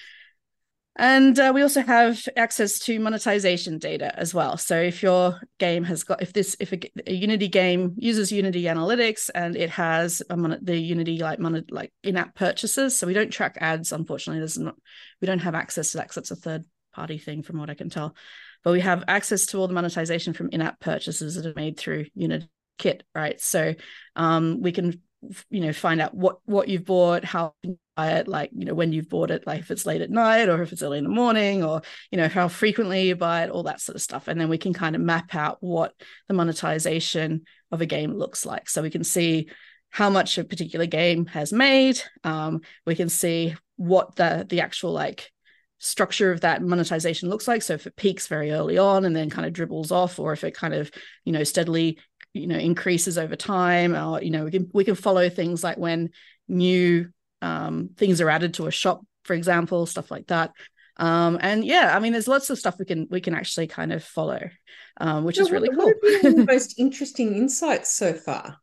And 0.97 1.37
uh, 1.37 1.51
we 1.53 1.61
also 1.61 1.81
have 1.81 2.25
access 2.37 2.79
to 2.79 2.99
monetization 2.99 3.79
data 3.79 4.17
as 4.17 4.33
well. 4.33 4.55
So 4.55 4.79
if 4.79 5.03
your 5.03 5.41
game 5.59 5.83
has 5.83 6.05
got, 6.05 6.21
if 6.21 6.31
this, 6.31 6.55
if 6.61 6.71
a, 6.71 6.79
a 7.05 7.13
Unity 7.13 7.49
game 7.49 7.95
uses 7.97 8.31
Unity 8.31 8.63
Analytics 8.63 9.29
and 9.35 9.57
it 9.57 9.69
has 9.71 10.21
mon- 10.33 10.59
the 10.61 10.77
Unity 10.77 11.17
like 11.17 11.37
mon- 11.39 11.65
like 11.69 11.91
in-app 12.01 12.33
purchases, 12.35 12.97
so 12.97 13.07
we 13.07 13.13
don't 13.13 13.29
track 13.29 13.57
ads. 13.59 13.91
Unfortunately, 13.91 14.39
there's 14.39 14.57
not, 14.57 14.75
we 15.19 15.25
don't 15.25 15.39
have 15.39 15.53
access 15.53 15.91
to 15.91 15.97
that 15.97 16.03
because 16.07 16.17
it's 16.17 16.31
a 16.31 16.35
third 16.37 16.63
party 16.93 17.17
thing 17.17 17.43
from 17.43 17.59
what 17.59 17.69
I 17.69 17.73
can 17.73 17.89
tell. 17.89 18.15
But 18.63 18.71
we 18.71 18.79
have 18.79 19.03
access 19.09 19.47
to 19.47 19.57
all 19.57 19.67
the 19.67 19.73
monetization 19.73 20.31
from 20.31 20.49
in-app 20.49 20.79
purchases 20.79 21.35
that 21.35 21.45
are 21.45 21.53
made 21.57 21.77
through 21.77 22.05
Unity 22.15 22.47
Kit, 22.77 23.03
right? 23.13 23.39
So 23.41 23.75
um, 24.15 24.61
we 24.61 24.71
can 24.71 25.01
you 25.49 25.61
know 25.61 25.73
find 25.73 26.01
out 26.01 26.13
what 26.13 26.37
what 26.45 26.67
you've 26.67 26.85
bought 26.85 27.23
how 27.23 27.53
you 27.63 27.77
buy 27.95 28.11
it 28.11 28.27
like 28.27 28.49
you 28.53 28.65
know 28.65 28.73
when 28.73 28.91
you've 28.91 29.09
bought 29.09 29.31
it 29.31 29.47
like 29.47 29.59
if 29.59 29.71
it's 29.71 29.85
late 29.85 30.01
at 30.01 30.09
night 30.09 30.49
or 30.49 30.61
if 30.61 30.71
it's 30.71 30.83
early 30.83 30.97
in 30.97 31.03
the 31.03 31.09
morning 31.09 31.63
or 31.63 31.81
you 32.11 32.17
know 32.17 32.27
how 32.27 32.47
frequently 32.47 33.07
you 33.07 33.15
buy 33.15 33.43
it 33.43 33.49
all 33.49 33.63
that 33.63 33.81
sort 33.81 33.95
of 33.95 34.01
stuff. 34.01 34.27
And 34.27 34.39
then 34.39 34.49
we 34.49 34.57
can 34.57 34.73
kind 34.73 34.95
of 34.95 35.01
map 35.01 35.33
out 35.33 35.57
what 35.61 35.93
the 36.27 36.33
monetization 36.33 37.43
of 37.71 37.81
a 37.81 37.85
game 37.85 38.13
looks 38.13 38.45
like. 38.45 38.69
So 38.69 38.81
we 38.81 38.89
can 38.89 39.03
see 39.03 39.49
how 39.89 40.09
much 40.09 40.37
a 40.37 40.43
particular 40.43 40.85
game 40.85 41.25
has 41.27 41.53
made. 41.53 42.01
Um, 42.23 42.61
we 42.85 42.95
can 42.95 43.09
see 43.09 43.55
what 43.77 44.15
the 44.15 44.45
the 44.47 44.61
actual 44.61 44.91
like 44.91 45.31
structure 45.77 46.31
of 46.31 46.41
that 46.41 46.61
monetization 46.61 47.29
looks 47.29 47.47
like. 47.47 47.61
So 47.61 47.73
if 47.73 47.87
it 47.87 47.95
peaks 47.95 48.27
very 48.27 48.51
early 48.51 48.77
on 48.77 49.05
and 49.05 49.15
then 49.15 49.29
kind 49.29 49.45
of 49.45 49.53
dribbles 49.53 49.91
off 49.91 50.19
or 50.19 50.33
if 50.33 50.43
it 50.43 50.55
kind 50.55 50.73
of 50.73 50.91
you 51.23 51.31
know 51.31 51.43
steadily 51.43 51.99
you 52.35 52.47
know 52.47 52.57
increases 52.57 53.17
over 53.17 53.35
time 53.35 53.95
or 53.95 54.21
you 54.21 54.29
know 54.29 54.45
we 54.45 54.51
can 54.51 54.69
we 54.73 54.83
can 54.83 54.95
follow 54.95 55.29
things 55.29 55.63
like 55.63 55.77
when 55.77 56.09
new 56.47 57.09
um, 57.41 57.89
things 57.97 58.21
are 58.21 58.29
added 58.29 58.55
to 58.55 58.67
a 58.67 58.71
shop 58.71 59.01
for 59.23 59.33
example 59.33 59.85
stuff 59.85 60.11
like 60.11 60.27
that. 60.27 60.51
Um, 60.97 61.37
and 61.41 61.65
yeah 61.65 61.93
i 61.93 61.99
mean 61.99 62.13
there's 62.13 62.27
lots 62.27 62.49
of 62.49 62.57
stuff 62.57 62.79
we 62.79 62.85
can 62.85 63.05
we 63.11 63.19
can 63.19 63.35
actually 63.35 63.67
kind 63.67 63.91
of 63.91 64.01
follow 64.01 64.39
um, 64.97 65.23
which 65.23 65.37
is 65.37 65.51
really 65.51 65.69
what, 65.69 65.93
cool. 66.01 66.21
what 66.21 66.21
the 66.35 66.45
most 66.45 66.79
interesting 66.79 67.35
insights 67.35 67.93
so 67.93 68.13
far? 68.13 68.57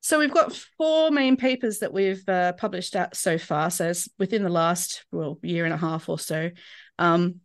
So 0.00 0.18
we've 0.18 0.32
got 0.32 0.54
four 0.76 1.10
main 1.10 1.36
papers 1.36 1.78
that 1.78 1.92
we've 1.92 2.26
uh, 2.28 2.52
published 2.52 2.94
out 2.94 3.16
so 3.16 3.38
far 3.38 3.70
so 3.70 3.88
it's 3.88 4.08
within 4.18 4.42
the 4.42 4.50
last 4.50 5.04
well 5.10 5.38
year 5.42 5.64
and 5.64 5.74
a 5.74 5.78
half 5.78 6.08
or 6.08 6.18
so. 6.18 6.50
Um, 6.98 7.40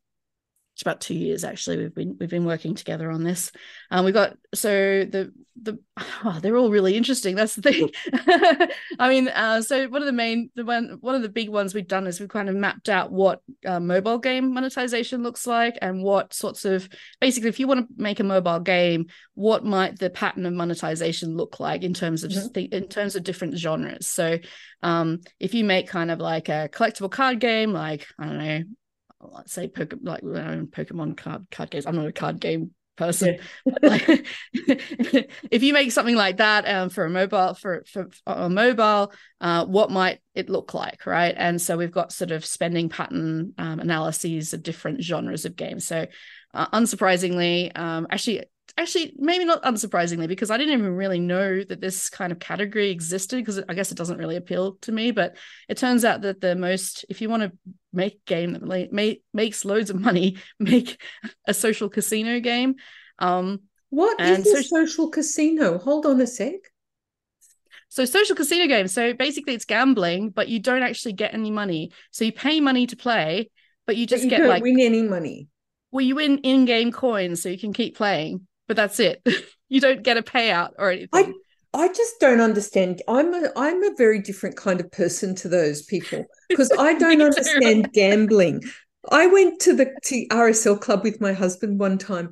it's 0.80 0.84
about 0.84 1.02
two 1.02 1.14
years 1.14 1.44
actually 1.44 1.76
we've 1.76 1.94
been 1.94 2.16
we've 2.22 2.30
been 2.30 2.46
working 2.46 2.74
together 2.74 3.12
on 3.12 3.22
this. 3.22 3.52
Um 3.92 4.06
we've 4.06 4.14
got 4.14 4.38
so 4.54 4.70
the 5.04 5.34
the 5.62 5.78
oh, 6.24 6.40
they're 6.42 6.56
all 6.56 6.70
really 6.70 6.96
interesting 6.96 7.36
that's 7.36 7.56
the 7.56 7.62
thing. 7.62 7.90
I 8.98 9.10
mean 9.10 9.28
uh 9.28 9.62
so 9.62 9.90
one 9.90 10.02
of 10.02 10.06
the 10.06 10.14
main 10.14 10.52
the 10.56 10.64
one 10.64 11.00
one 11.02 11.16
of 11.16 11.22
the 11.22 11.28
big 11.28 11.50
ones 11.50 11.74
we've 11.74 11.86
done 11.86 12.08
is 12.08 12.22
we've 12.22 12.30
kind 12.30 12.48
of 12.48 12.56
mapped 12.56 12.88
out 12.88 13.12
what 13.12 13.42
uh, 13.66 13.82
mobile 13.82 14.20
game 14.20 14.54
monetization 14.54 15.22
looks 15.22 15.46
like 15.46 15.78
and 15.82 16.02
what 16.02 16.34
sorts 16.34 16.64
of 16.64 16.88
basically 17.20 17.50
if 17.50 17.60
you 17.60 17.68
want 17.68 17.86
to 17.86 18.02
make 18.02 18.22
a 18.22 18.24
mobile 18.24 18.62
game 18.62 19.08
what 19.34 19.66
might 19.66 20.00
the 20.00 20.10
pattern 20.10 20.46
of 20.46 20.54
monetization 20.54 21.36
look 21.36 21.60
like 21.60 21.84
in 21.84 21.94
terms 21.94 22.24
of 22.24 22.32
mm-hmm. 22.32 22.40
just 22.40 22.54
the, 22.54 22.64
in 22.64 22.88
terms 22.88 23.18
of 23.18 23.24
different 23.26 23.58
genres? 23.58 24.08
So 24.08 24.40
um 24.82 25.20
if 25.42 25.54
you 25.54 25.66
make 25.66 25.90
kind 25.90 26.10
of 26.10 26.20
like 26.20 26.48
a 26.48 26.70
collectible 26.72 27.12
card 27.12 27.42
game 27.42 27.74
like 27.74 28.08
i 28.18 28.26
don't 28.26 28.38
know 28.38 28.64
let's 29.22 29.54
say 29.54 29.68
Pokemon, 29.68 30.06
like 30.06 30.24
Pokemon 30.24 31.18
card 31.18 31.48
card 31.52 31.70
games. 31.70 31.86
I'm 31.86 31.96
not 31.96 32.08
a 32.08 32.14
card 32.14 32.40
game 32.40 32.72
person. 33.00 33.40
Yeah. 33.66 33.74
like, 33.82 34.28
if 34.54 35.64
you 35.64 35.74
make 35.74 35.92
something 35.92 36.16
like 36.16 36.38
that 36.38 36.68
um, 36.68 36.90
for 36.90 37.06
a 37.06 37.10
mobile 37.10 37.56
for 37.56 37.84
for 37.92 38.10
a 38.28 38.50
mobile, 38.50 39.12
uh, 39.42 39.66
what 39.66 39.90
might 39.90 40.20
it 40.36 40.50
look 40.50 40.74
like, 40.74 41.06
right? 41.08 41.34
And 41.36 41.60
so 41.60 41.78
we've 41.78 41.92
got 41.92 42.12
sort 42.12 42.32
of 42.32 42.46
spending 42.46 42.90
pattern 42.90 43.54
um, 43.58 43.80
analyses 43.80 44.54
of 44.54 44.62
different 44.62 45.02
genres 45.02 45.46
of 45.46 45.56
games. 45.56 45.88
So, 45.88 46.06
uh, 46.54 46.68
unsurprisingly, 46.68 47.76
um, 47.78 48.06
actually, 48.12 48.44
actually 48.80 49.14
maybe 49.18 49.46
not 49.46 49.62
unsurprisingly 49.64 50.28
because 50.28 50.50
i 50.50 50.58
didn't 50.58 50.74
even 50.74 50.96
really 50.96 51.20
know 51.20 51.64
that 51.64 51.82
this 51.82 52.10
kind 52.10 52.32
of 52.32 52.40
category 52.40 52.90
existed 52.90 53.38
because 53.38 53.62
i 53.70 53.74
guess 53.74 53.92
it 53.92 53.98
doesn't 53.98 54.18
really 54.18 54.36
appeal 54.36 54.74
to 54.82 54.92
me 54.92 55.12
but 55.12 55.36
it 55.68 55.78
turns 55.78 56.06
out 56.06 56.22
that 56.22 56.42
the 56.42 56.56
most 56.56 57.06
if 57.10 57.22
you 57.22 57.30
want 57.30 57.44
to 57.44 57.52
make 57.92 58.14
a 58.14 58.26
game 58.26 58.54
that 58.54 58.92
make, 58.92 59.24
makes 59.34 59.66
loads 59.66 59.90
of 59.90 60.00
money 60.00 60.38
make 60.60 61.02
a 61.48 61.54
social 61.54 61.90
casino 61.90 62.40
game 62.40 62.76
um 63.20 63.60
what 63.90 64.20
is 64.20 64.46
a 64.46 64.64
so- 64.64 64.78
social 64.78 65.10
casino 65.10 65.78
hold 65.78 66.06
on 66.06 66.22
a 66.22 66.28
sec 66.28 66.60
So 67.92 68.06
social 68.06 68.36
casino 68.36 68.68
games. 68.68 68.94
So 68.94 69.14
basically, 69.14 69.56
it's 69.56 69.66
gambling, 69.66 70.30
but 70.30 70.48
you 70.48 70.60
don't 70.60 70.84
actually 70.84 71.14
get 71.14 71.34
any 71.34 71.50
money. 71.50 71.92
So 72.12 72.24
you 72.24 72.32
pay 72.32 72.60
money 72.62 72.86
to 72.88 72.96
play, 72.96 73.50
but 73.88 73.98
you 73.98 74.06
just 74.06 74.22
but 74.22 74.26
you 74.26 74.30
get 74.30 74.38
don't 74.38 74.50
like 74.50 74.62
win 74.62 74.80
any 74.80 75.02
money. 75.02 75.48
well, 75.92 76.06
you 76.06 76.16
win 76.16 76.38
in-game 76.40 76.92
coins, 76.92 77.42
so 77.42 77.50
you 77.50 77.58
can 77.58 77.74
keep 77.74 77.98
playing, 77.98 78.48
but 78.70 78.78
that's 78.78 79.00
it. 79.02 79.22
you 79.70 79.82
don't 79.82 80.04
get 80.04 80.16
a 80.16 80.22
payout 80.22 80.70
or 80.78 80.92
anything. 80.92 81.10
I 81.12 81.34
I 81.72 81.88
just 81.90 82.20
don't 82.20 82.40
understand. 82.40 83.02
I'm 83.08 83.34
a 83.34 83.50
I'm 83.58 83.84
a 83.84 83.96
very 83.98 84.22
different 84.22 84.56
kind 84.56 84.80
of 84.80 84.90
person 84.92 85.36
to 85.36 85.50
those 85.50 85.82
people 85.82 86.26
because 86.48 86.72
I 86.80 86.94
don't 86.98 87.22
understand 87.22 87.92
gambling. 87.92 88.62
I 89.12 89.28
went 89.28 89.60
to 89.62 89.76
the 89.76 89.92
to 90.06 90.28
RSL 90.28 90.80
club 90.80 91.04
with 91.04 91.20
my 91.20 91.34
husband 91.34 91.80
one 91.80 91.98
time 91.98 92.32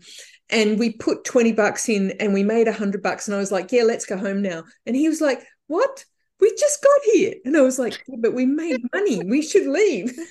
and 0.50 0.80
we 0.80 0.94
put 0.94 1.26
20 1.26 1.52
bucks 1.52 1.90
in 1.90 2.12
and 2.20 2.34
we 2.34 2.44
made 2.44 2.68
100 2.68 3.04
bucks 3.04 3.28
and 3.28 3.36
I 3.36 3.40
was 3.40 3.52
like, 3.52 3.72
"Yeah, 3.72 3.84
let's 3.84 4.06
go 4.06 4.18
home 4.18 4.42
now." 4.42 4.64
And 4.86 4.96
he 4.96 5.10
was 5.10 5.22
like, 5.22 5.44
"What? 5.68 6.06
We 6.40 6.52
just 6.56 6.84
got 6.84 7.14
here." 7.14 7.34
And 7.46 7.58
I 7.58 7.62
was 7.62 7.80
like, 7.80 8.02
yeah, 8.08 8.18
"But 8.20 8.34
we 8.34 8.46
made 8.46 8.80
money. 8.94 9.24
We 9.26 9.42
should 9.42 9.68
leave." 9.68 10.16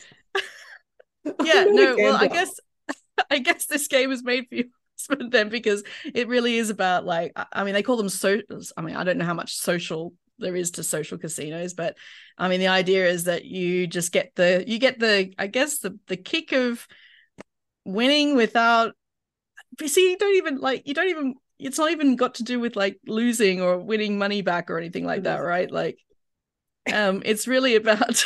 Yeah, 1.43 1.65
no, 1.69 1.97
well, 1.99 2.15
I 2.15 2.29
guess 2.29 2.53
I 3.29 3.39
guess 3.39 3.67
this 3.67 3.89
game 3.89 4.13
is 4.13 4.23
made 4.23 4.47
for 4.49 4.55
you 4.55 4.71
husband 5.11 5.33
then 5.33 5.49
because 5.49 5.83
it 6.15 6.29
really 6.29 6.57
is 6.57 6.71
about 6.71 7.05
like 7.05 7.33
I- 7.37 7.47
I 7.53 7.65
mean 7.65 7.75
they 7.75 7.83
call 7.83 7.97
them 7.97 8.09
so 8.09 8.41
I 8.77 8.81
mean 8.83 8.97
I 8.97 9.05
don't 9.05 9.19
know 9.19 9.25
how 9.25 9.35
much 9.35 9.57
social 9.57 10.13
there 10.39 10.57
is 10.57 10.73
to 10.73 10.83
social 10.83 11.19
casinos 11.19 11.75
but 11.75 11.97
I 12.37 12.49
mean 12.49 12.61
the 12.61 12.69
idea 12.69 13.07
is 13.09 13.25
that 13.25 13.45
you 13.45 13.87
just 13.87 14.13
get 14.13 14.33
the 14.37 14.65
you 14.67 14.79
get 14.79 14.99
the 14.99 15.33
I 15.39 15.47
guess 15.47 15.79
the 15.79 15.99
the 16.09 16.17
kick 16.17 16.53
of 16.53 16.87
winning 17.85 18.37
without 18.37 18.95
you 19.81 19.89
see 19.89 20.11
you 20.11 20.19
don't 20.19 20.37
even 20.37 20.59
like 20.59 20.87
you 20.87 20.95
don't 20.95 21.09
even 21.09 21.35
it's 21.59 21.79
not 21.79 21.91
even 21.91 22.17
got 22.17 22.37
to 22.37 22.45
do 22.45 22.61
with 22.61 22.77
like 22.77 22.99
losing 23.07 23.61
or 23.63 23.79
winning 23.79 24.19
money 24.19 24.43
back 24.43 24.71
or 24.71 24.79
anything 24.79 25.05
like 25.07 25.25
that 25.25 25.39
right? 25.39 25.71
Like 25.71 25.99
um 26.93 27.23
it's 27.25 27.49
really 27.49 27.77
about 27.77 28.25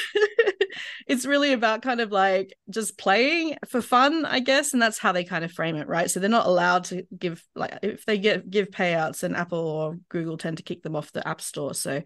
it's 1.10 1.26
really 1.26 1.52
about 1.52 1.82
kind 1.82 2.00
of 2.00 2.12
like 2.12 2.54
just 2.70 2.96
playing 2.96 3.56
for 3.68 3.82
fun 3.82 4.24
i 4.24 4.38
guess 4.38 4.72
and 4.72 4.80
that's 4.80 4.98
how 4.98 5.10
they 5.12 5.24
kind 5.24 5.44
of 5.44 5.50
frame 5.50 5.74
it 5.76 5.88
right 5.88 6.10
so 6.10 6.20
they're 6.20 6.30
not 6.30 6.46
allowed 6.46 6.84
to 6.84 7.02
give 7.18 7.42
like 7.56 7.76
if 7.82 8.06
they 8.06 8.16
get 8.16 8.48
give 8.48 8.70
payouts 8.70 9.20
then 9.20 9.34
apple 9.34 9.58
or 9.58 9.96
google 10.08 10.36
tend 10.38 10.56
to 10.56 10.62
kick 10.62 10.82
them 10.82 10.94
off 10.94 11.10
the 11.12 11.26
app 11.26 11.40
store 11.40 11.74
so 11.74 12.00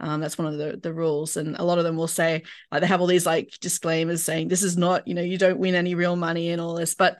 um, 0.00 0.20
that's 0.20 0.38
one 0.38 0.46
of 0.52 0.58
the 0.58 0.78
the 0.80 0.92
rules 0.92 1.36
and 1.36 1.56
a 1.56 1.64
lot 1.64 1.78
of 1.78 1.84
them 1.84 1.96
will 1.96 2.08
say 2.08 2.42
like 2.70 2.80
they 2.80 2.86
have 2.86 3.00
all 3.00 3.06
these 3.06 3.26
like 3.26 3.52
disclaimers 3.60 4.22
saying 4.22 4.48
this 4.48 4.62
is 4.62 4.76
not 4.76 5.06
you 5.08 5.14
know 5.14 5.22
you 5.22 5.38
don't 5.38 5.58
win 5.58 5.74
any 5.74 5.94
real 5.94 6.16
money 6.16 6.50
and 6.50 6.60
all 6.60 6.74
this 6.74 6.94
but, 6.94 7.18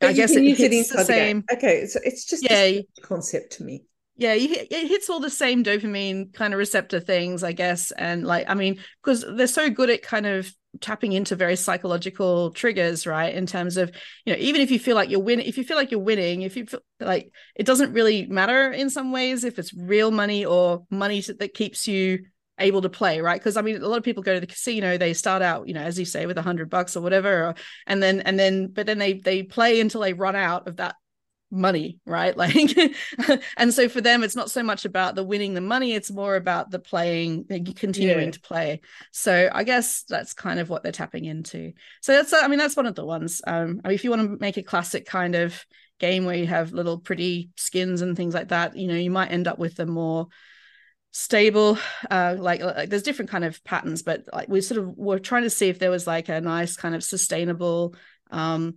But 0.00 0.10
i 0.10 0.12
guess 0.12 0.36
it 0.36 0.42
use 0.44 0.60
it 0.60 0.72
hits 0.72 0.90
inside 0.90 1.00
the 1.00 1.04
same 1.04 1.44
the. 1.48 1.56
Okay, 1.56 1.86
so 1.86 2.00
it's 2.04 2.24
just 2.24 2.42
Yeah. 2.42 2.56
a 2.64 2.86
concept 3.02 3.52
to 3.54 3.64
me. 3.64 3.84
yeah 4.16 4.34
it 4.34 4.88
hits 4.88 5.08
all 5.10 5.20
the 5.20 5.30
same 5.30 5.62
dopamine 5.62 6.32
kind 6.32 6.52
of 6.54 6.58
receptor 6.58 7.00
things 7.00 7.42
i 7.44 7.52
guess 7.52 7.90
and 7.92 8.26
like 8.26 8.48
i 8.48 8.54
mean 8.54 8.78
because 9.02 9.24
they're 9.36 9.46
so 9.46 9.70
good 9.70 9.90
at 9.90 10.02
kind 10.02 10.26
of 10.26 10.50
tapping 10.80 11.12
into 11.12 11.36
very 11.36 11.56
psychological 11.56 12.50
triggers 12.50 13.06
right? 13.06 13.34
In 13.34 13.46
terms 13.46 13.76
of 13.76 13.90
you 14.24 14.32
know 14.32 14.38
even 14.38 14.60
if 14.60 14.70
you 14.70 14.78
feel 14.78 14.94
like 14.94 15.10
you're 15.10 15.20
winning 15.20 15.46
if 15.46 15.58
you 15.58 15.64
feel 15.64 15.76
like 15.76 15.90
you're 15.90 16.00
winning 16.00 16.42
if 16.42 16.56
you 16.56 16.66
feel 16.66 16.80
like 17.00 17.30
it 17.54 17.66
doesn't 17.66 17.92
really 17.92 18.26
matter 18.26 18.70
in 18.70 18.90
some 18.90 19.12
ways 19.12 19.44
if 19.44 19.58
it's 19.58 19.74
real 19.74 20.10
money 20.10 20.44
or 20.44 20.84
money 20.90 21.20
that 21.20 21.54
keeps 21.54 21.86
you 21.86 22.20
able 22.58 22.82
to 22.82 22.88
play 22.88 23.20
right? 23.20 23.40
Because 23.40 23.56
i 23.56 23.62
mean 23.62 23.82
a 23.82 23.88
lot 23.88 23.98
of 23.98 24.04
people 24.04 24.22
go 24.22 24.34
to 24.34 24.40
the 24.40 24.46
casino 24.46 24.96
they 24.96 25.12
start 25.12 25.42
out 25.42 25.68
you 25.68 25.74
know 25.74 25.82
as 25.82 25.98
you 25.98 26.04
say 26.04 26.26
with 26.26 26.38
a 26.38 26.42
hundred 26.42 26.70
bucks 26.70 26.96
or 26.96 27.00
whatever 27.00 27.48
or, 27.48 27.54
and 27.86 28.02
then 28.02 28.20
and 28.20 28.38
then 28.38 28.68
but 28.68 28.86
then 28.86 28.98
they 28.98 29.14
they 29.14 29.42
play 29.42 29.80
until 29.80 30.00
they 30.00 30.12
run 30.12 30.36
out 30.36 30.66
of 30.68 30.76
that 30.76 30.96
money 31.50 31.98
right? 32.06 32.36
Like 32.38 32.54
and 33.56 33.72
so 33.72 33.88
for 33.88 34.00
them 34.00 34.22
it's 34.24 34.36
not 34.36 34.50
so 34.50 34.62
much 34.62 34.84
about 34.84 35.14
the 35.14 35.24
winning 35.24 35.54
the 35.54 35.60
money 35.60 35.92
it's 35.92 36.10
more 36.10 36.36
about 36.36 36.70
the 36.70 36.78
playing 36.78 37.44
continuing 37.76 38.26
Yeah. 38.26 38.30
to 38.32 38.40
play. 38.40 38.80
So 39.12 39.48
i 39.52 39.64
guess 39.64 40.02
that's 40.08 40.34
kind 40.34 40.58
of 40.60 40.68
what 40.68 40.82
they're 40.82 40.92
tapping 40.92 41.24
into. 41.24 41.72
So 42.02 42.12
that's 42.12 42.32
i 42.32 42.48
mean 42.48 42.58
that's 42.58 42.76
one 42.76 42.86
of 42.86 42.94
the 42.94 43.04
ones. 43.04 43.42
Um 43.46 43.80
I 43.84 43.88
mean, 43.88 43.94
if 43.94 44.04
you 44.04 44.10
want 44.10 44.22
to 44.22 44.38
make 44.40 44.56
a 44.56 44.62
classic 44.62 45.06
kind 45.06 45.34
of 45.34 45.64
game 45.98 46.24
where 46.26 46.36
you 46.36 46.46
have 46.46 46.72
little 46.72 46.98
pretty 46.98 47.50
skins 47.56 48.02
and 48.02 48.16
things 48.16 48.34
like 48.34 48.48
that 48.48 48.76
you 48.76 48.86
know 48.86 48.94
you 48.94 49.10
might 49.10 49.32
end 49.32 49.48
up 49.48 49.58
with 49.58 49.78
a 49.80 49.86
more 49.86 50.26
stable 51.12 51.78
uh 52.10 52.36
like, 52.38 52.60
like 52.60 52.90
there's 52.90 53.02
different 53.02 53.30
kind 53.30 53.44
of 53.44 53.62
patterns 53.64 54.02
but 54.02 54.24
like 54.32 54.48
we 54.48 54.60
sort 54.60 54.78
of 54.78 54.94
were 54.98 55.18
trying 55.18 55.44
to 55.44 55.50
see 55.50 55.68
if 55.68 55.78
there 55.78 55.90
was 55.90 56.06
like 56.06 56.28
a 56.28 56.40
nice 56.42 56.76
kind 56.76 56.94
of 56.94 57.02
sustainable 57.02 57.94
um 58.30 58.74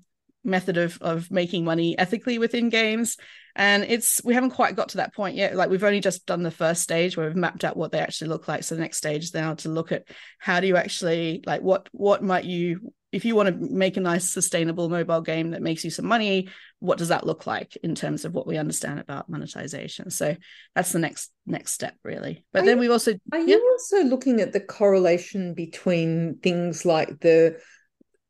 method 0.49 0.77
of 0.77 0.97
of 1.01 1.29
making 1.31 1.63
money 1.63 1.97
ethically 1.97 2.37
within 2.39 2.69
games. 2.69 3.17
And 3.55 3.83
it's 3.83 4.21
we 4.23 4.33
haven't 4.33 4.51
quite 4.51 4.75
got 4.75 4.89
to 4.89 4.97
that 4.97 5.13
point 5.13 5.35
yet. 5.35 5.55
Like 5.55 5.69
we've 5.69 5.83
only 5.83 5.99
just 5.99 6.25
done 6.25 6.43
the 6.43 6.51
first 6.51 6.81
stage 6.81 7.17
where 7.17 7.27
we've 7.27 7.35
mapped 7.35 7.63
out 7.63 7.77
what 7.77 7.91
they 7.91 7.99
actually 7.99 8.29
look 8.29 8.47
like. 8.47 8.63
So 8.63 8.75
the 8.75 8.81
next 8.81 8.97
stage 8.97 9.23
is 9.23 9.33
now 9.33 9.55
to 9.55 9.69
look 9.69 9.91
at 9.91 10.03
how 10.39 10.59
do 10.59 10.67
you 10.67 10.77
actually 10.77 11.43
like 11.45 11.61
what 11.61 11.89
what 11.91 12.23
might 12.23 12.45
you 12.45 12.93
if 13.11 13.25
you 13.25 13.35
want 13.35 13.49
to 13.49 13.73
make 13.73 13.97
a 13.97 14.01
nice 14.01 14.29
sustainable 14.29 14.87
mobile 14.87 15.21
game 15.21 15.49
that 15.51 15.63
makes 15.63 15.83
you 15.83 15.89
some 15.89 16.05
money 16.05 16.47
what 16.77 16.99
does 16.99 17.07
that 17.09 17.25
look 17.25 17.45
like 17.47 17.75
in 17.83 17.93
terms 17.95 18.23
of 18.23 18.33
what 18.33 18.47
we 18.47 18.57
understand 18.57 18.99
about 18.99 19.29
monetization? 19.29 20.09
So 20.11 20.37
that's 20.75 20.93
the 20.93 20.99
next 20.99 21.29
next 21.45 21.73
step 21.73 21.95
really. 22.03 22.45
But 22.53 22.63
Are 22.63 22.65
then 22.67 22.77
you- 22.77 22.81
we 22.81 22.89
also 22.89 23.13
Are 23.33 23.39
yeah. 23.39 23.55
you 23.57 23.69
also 23.77 24.03
looking 24.05 24.39
at 24.39 24.53
the 24.53 24.61
correlation 24.61 25.53
between 25.53 26.37
things 26.41 26.85
like 26.85 27.19
the 27.19 27.59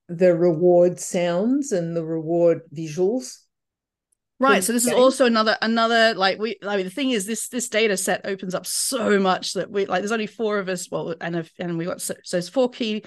the 0.09 0.35
reward 0.35 0.99
sounds 0.99 1.71
and 1.71 1.95
the 1.95 2.03
reward 2.03 2.61
visuals? 2.75 3.37
right 4.39 4.63
so 4.63 4.71
this 4.71 4.85
is 4.85 4.93
also 4.93 5.25
another 5.25 5.57
another 5.61 6.13
like 6.13 6.39
we 6.39 6.55
i 6.65 6.77
mean 6.77 6.85
the 6.85 6.91
thing 6.91 7.11
is 7.11 7.25
this 7.25 7.49
this 7.49 7.67
data 7.67 7.97
set 7.97 8.21
opens 8.25 8.55
up 8.55 8.65
so 8.65 9.19
much 9.19 9.53
that 9.53 9.69
we 9.69 9.85
like 9.85 10.01
there's 10.01 10.11
only 10.11 10.27
four 10.27 10.59
of 10.59 10.69
us 10.69 10.89
well 10.89 11.13
and 11.21 11.35
if, 11.35 11.51
and 11.59 11.77
we 11.77 11.85
got 11.85 12.01
so, 12.01 12.13
so 12.23 12.37
it's 12.37 12.49
four 12.49 12.69
key 12.69 13.03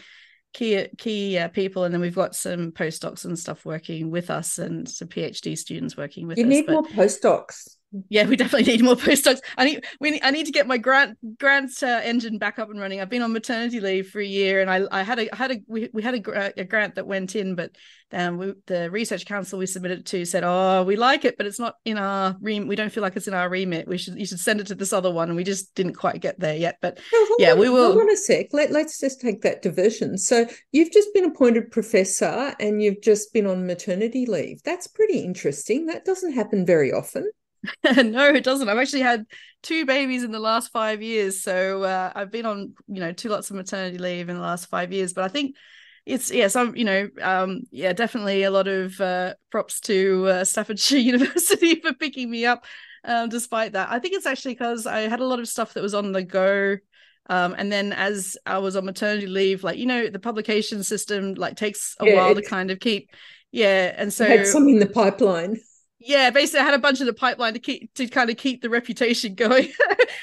key 0.53 0.87
key 0.99 1.39
uh, 1.39 1.49
people 1.49 1.85
and 1.85 1.95
then 1.95 2.01
we've 2.01 2.15
got 2.15 2.35
some 2.35 2.71
postdocs 2.71 3.25
and 3.25 3.39
stuff 3.39 3.65
working 3.65 4.11
with 4.11 4.31
us 4.31 4.59
and 4.59 4.87
some 4.89 5.09
phd 5.09 5.57
students 5.57 5.97
working 5.97 6.27
with 6.27 6.37
us. 6.37 6.41
You 6.41 6.47
need 6.47 6.67
but- 6.67 6.73
more 6.73 6.85
postdocs. 6.85 7.77
Yeah 8.09 8.27
we 8.27 8.37
definitely 8.37 8.71
need 8.73 8.83
more 8.83 8.97
postdocs 9.09 9.41
i 9.59 9.65
need 9.65 9.85
we 10.01 10.21
i 10.23 10.31
need 10.31 10.47
to 10.47 10.53
get 10.53 10.67
my 10.67 10.79
grant 10.79 11.17
grant 11.39 11.71
uh, 11.83 12.01
engine 12.03 12.39
back 12.39 12.59
up 12.59 12.71
and 12.71 12.81
running 12.81 13.01
i've 13.01 13.11
been 13.11 13.23
on 13.23 13.33
maternity 13.33 13.81
leave 13.81 14.09
for 14.11 14.21
a 14.21 14.27
year 14.27 14.61
and 14.61 14.71
i 14.71 14.83
i 14.91 15.03
had 15.03 15.19
a 15.19 15.33
I 15.33 15.37
had 15.37 15.53
a 15.53 15.57
we, 15.67 15.89
we 15.93 16.03
had 16.03 16.15
a, 16.15 16.61
a 16.61 16.65
grant 16.65 16.95
that 16.97 17.07
went 17.07 17.37
in 17.37 17.55
but 17.55 17.71
um 18.13 18.39
we, 18.39 18.53
the 18.67 18.91
research 18.91 19.25
council 19.27 19.59
we 19.59 19.67
submitted 19.67 20.01
it 20.01 20.07
to 20.07 20.25
said 20.25 20.43
oh 20.45 20.83
we 20.85 20.97
like 20.97 21.25
it 21.25 21.37
but 21.37 21.47
it's 21.47 21.59
not 21.59 21.77
in 21.85 21.97
our 21.99 22.37
rem 22.41 22.67
we 22.69 22.77
don't 22.77 22.93
feel 22.93 23.03
like 23.03 23.17
it's 23.17 23.29
in 23.29 23.35
our 23.35 23.49
remit 23.49 23.89
we 23.89 23.99
should 23.99 24.17
you 24.19 24.27
should 24.27 24.41
send 24.41 24.61
it 24.61 24.67
to 24.69 24.75
this 24.75 24.93
other 24.93 25.11
one 25.11 25.29
and 25.29 25.37
we 25.37 25.45
just 25.45 25.75
didn't 25.75 25.95
quite 25.95 26.21
get 26.21 26.39
there 26.39 26.57
yet 26.57 26.77
but 26.83 26.99
No, 27.13 27.27
Yeah, 27.39 27.53
on- 27.53 27.59
we 27.59 27.69
will- 27.69 27.93
Hold 27.93 28.03
on 28.03 28.11
a 28.11 28.17
sec. 28.17 28.47
Let, 28.53 28.71
let's 28.71 28.99
just 29.01 29.21
take 29.21 29.43
that 29.43 29.63
diversion. 29.63 30.17
So 30.19 30.47
you've 30.73 30.93
just 30.93 31.13
been 31.15 31.25
appointed 31.25 31.71
professor 31.71 32.55
and 32.61 32.83
you've 32.83 33.01
just 33.03 33.33
been 33.33 33.47
on 33.47 33.67
maternity 33.67 34.27
leave. 34.27 34.63
That's 34.63 34.87
pretty 34.87 35.21
interesting. 35.21 35.87
That 35.87 36.05
doesn't 36.05 36.33
happen 36.33 36.65
very 36.67 36.93
often. 36.93 37.31
no, 37.85 38.29
it 38.29 38.45
doesn't. 38.45 38.69
I've 38.69 38.79
actually 38.79 39.03
had 39.03 39.27
two 39.63 39.87
babies 39.87 40.25
in 40.25 40.33
the 40.33 40.41
last 40.41 40.71
five 40.73 41.03
years. 41.03 41.41
So 41.43 41.83
uh, 41.85 42.13
I've 42.15 42.31
been 42.31 42.47
on, 42.47 42.75
you 42.89 43.01
know, 43.01 43.13
two 43.13 43.29
lots 43.29 43.51
of 43.51 43.57
maternity 43.57 43.99
leave 43.99 44.29
in 44.29 44.37
the 44.37 44.43
last 44.43 44.67
five 44.67 44.93
years. 44.93 45.13
But 45.13 45.25
I 45.25 45.29
think 45.29 45.57
it's 46.05 46.31
yeah, 46.33 46.49
some 46.49 46.75
you 46.77 46.85
know, 46.85 47.09
um, 47.21 47.63
yeah, 47.71 47.93
definitely 47.93 48.43
a 48.43 48.51
lot 48.51 48.67
of 48.69 49.01
uh, 49.01 49.35
props 49.51 49.81
to 49.83 50.27
uh, 50.29 50.45
Staffordshire 50.45 50.99
University 51.01 51.77
for 51.81 51.93
picking 51.93 52.31
me 52.31 52.47
up. 52.47 52.65
Um, 53.05 53.29
despite 53.29 53.73
that, 53.73 53.91
I 53.91 53.99
think 53.99 54.15
it's 54.15 54.27
actually 54.27 54.55
because 54.55 54.87
I 54.87 55.01
had 55.03 55.21
a 55.21 55.27
lot 55.27 55.41
of 55.41 55.49
stuff 55.49 55.75
that 55.75 55.83
was 55.83 55.95
on 55.95 56.13
the 56.13 56.23
go. 56.23 56.77
Um, 57.31 57.55
and 57.57 57.71
then 57.71 57.93
as 57.93 58.37
I 58.47 58.59
was 58.59 58.75
on 58.75 58.85
maternity 58.85 59.29
leave, 59.29 59.63
like 59.63 59.79
you 59.79 59.87
know, 59.87 60.09
the 60.09 60.19
publication 60.19 60.83
system 60.83 61.35
like 61.35 61.57
takes 61.57 61.97
a 62.01 62.07
Yeah, 62.07 62.07
while 62.07 62.35
to 62.35 62.43
kind 62.43 62.71
of 62.73 62.81
keep, 62.81 63.11
yeah, 63.53 63.95
and 63.97 64.13
so 64.13 64.27
had 64.27 64.47
some 64.47 64.69
in 64.69 64.79
the 64.79 64.87
pipeline. 64.87 65.61
Yeah 66.05 66.31
basically 66.31 66.61
i 66.61 66.65
had 66.65 66.75
a 66.75 66.79
bunch 66.79 67.01
in 67.01 67.07
the 67.07 67.13
pipeline 67.13 67.53
to 67.55 67.59
keep 67.59 67.93
to 67.95 68.07
kind 68.09 68.31
of 68.31 68.37
keep 68.37 68.63
the 68.63 68.71
reputation 68.71 69.35
going. 69.45 69.69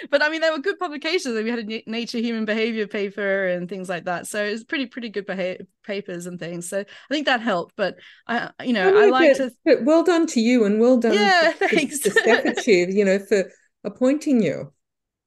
But 0.09 0.21
i 0.23 0.29
mean 0.29 0.41
they 0.41 0.49
were 0.49 0.59
good 0.59 0.79
publications. 0.79 1.35
We 1.35 1.49
had 1.49 1.59
a 1.59 1.83
nature 1.87 2.19
human 2.19 2.45
behavior 2.45 2.87
paper 2.87 3.47
and 3.47 3.67
things 3.69 3.89
like 3.89 4.05
that. 4.05 4.27
So 4.27 4.43
it's 4.43 4.63
pretty 4.63 4.85
pretty 4.87 5.09
good 5.09 5.25
beha- 5.25 5.65
papers 5.83 6.25
and 6.25 6.39
things. 6.39 6.69
So 6.69 6.79
i 6.79 7.13
think 7.13 7.25
that 7.25 7.41
helped. 7.41 7.75
But 7.75 7.97
i 8.27 8.49
you 8.63 8.73
know 8.73 8.93
Oh, 8.95 9.01
i 9.01 9.09
like 9.09 9.35
to 9.37 9.51
but 9.65 9.83
well 9.83 10.03
done 10.03 10.25
to 10.27 10.39
you 10.39 10.65
and 10.65 10.79
well 10.79 10.97
done 10.97 11.13
Yeah, 11.13 11.53
to, 11.59 11.67
to- 11.67 11.75
thanks. 11.75 11.99
to 11.99 12.11
Staffordshire, 12.11 12.89
you 12.89 13.05
know, 13.05 13.19
for 13.19 13.51
appointing 13.83 14.41
you. 14.41 14.71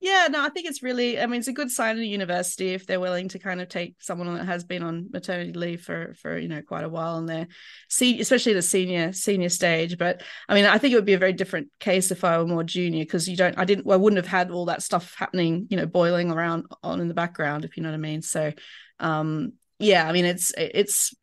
Yeah 0.02 0.26
no 0.28 0.44
i 0.44 0.48
think 0.48 0.66
it's 0.66 0.82
really 0.82 1.20
i 1.20 1.26
mean 1.26 1.38
it's 1.38 1.48
a 1.48 1.52
good 1.52 1.70
sign 1.70 1.94
of 1.94 2.02
a 2.02 2.04
university 2.04 2.70
if 2.74 2.86
they're 2.86 2.98
willing 2.98 3.28
to 3.28 3.38
kind 3.38 3.60
of 3.60 3.68
take 3.68 3.94
someone 4.00 4.34
that 4.34 4.44
has 4.44 4.64
been 4.64 4.82
on 4.82 5.08
maternity 5.12 5.52
leave 5.52 5.80
for 5.80 6.12
for 6.20 6.36
you 6.36 6.48
know 6.48 6.60
quite 6.60 6.82
a 6.82 6.88
while 6.88 7.16
and 7.18 7.28
they're 7.28 7.46
see 7.88 8.20
especially 8.20 8.52
the 8.52 8.60
senior 8.60 9.12
senior 9.12 9.48
stage 9.48 9.96
but 9.96 10.22
i 10.48 10.54
mean 10.54 10.64
i 10.64 10.76
think 10.76 10.92
it 10.92 10.96
would 10.96 11.04
be 11.04 11.12
a 11.12 11.18
very 11.18 11.32
different 11.32 11.68
case 11.78 12.10
if 12.10 12.24
i 12.24 12.36
were 12.36 12.46
more 12.46 12.64
junior 12.64 13.04
because 13.04 13.28
you 13.28 13.36
don't 13.36 13.56
i 13.56 13.64
didn't 13.64 13.88
i 13.88 13.96
wouldn't 13.96 14.18
have 14.18 14.26
had 14.26 14.50
all 14.50 14.66
that 14.66 14.82
stuff 14.82 15.14
happening 15.16 15.68
you 15.70 15.76
know 15.76 15.86
boiling 15.86 16.32
around 16.32 16.66
on 16.82 17.00
in 17.00 17.06
the 17.06 17.14
background 17.14 17.64
if 17.64 17.76
you 17.76 17.82
know 17.82 17.88
what 17.88 17.94
i 17.94 17.98
mean 17.98 18.22
so 18.22 18.52
um 18.98 19.52
yeah 19.78 20.08
i 20.08 20.12
mean 20.12 20.24
it's 20.24 20.52
it's 20.58 21.14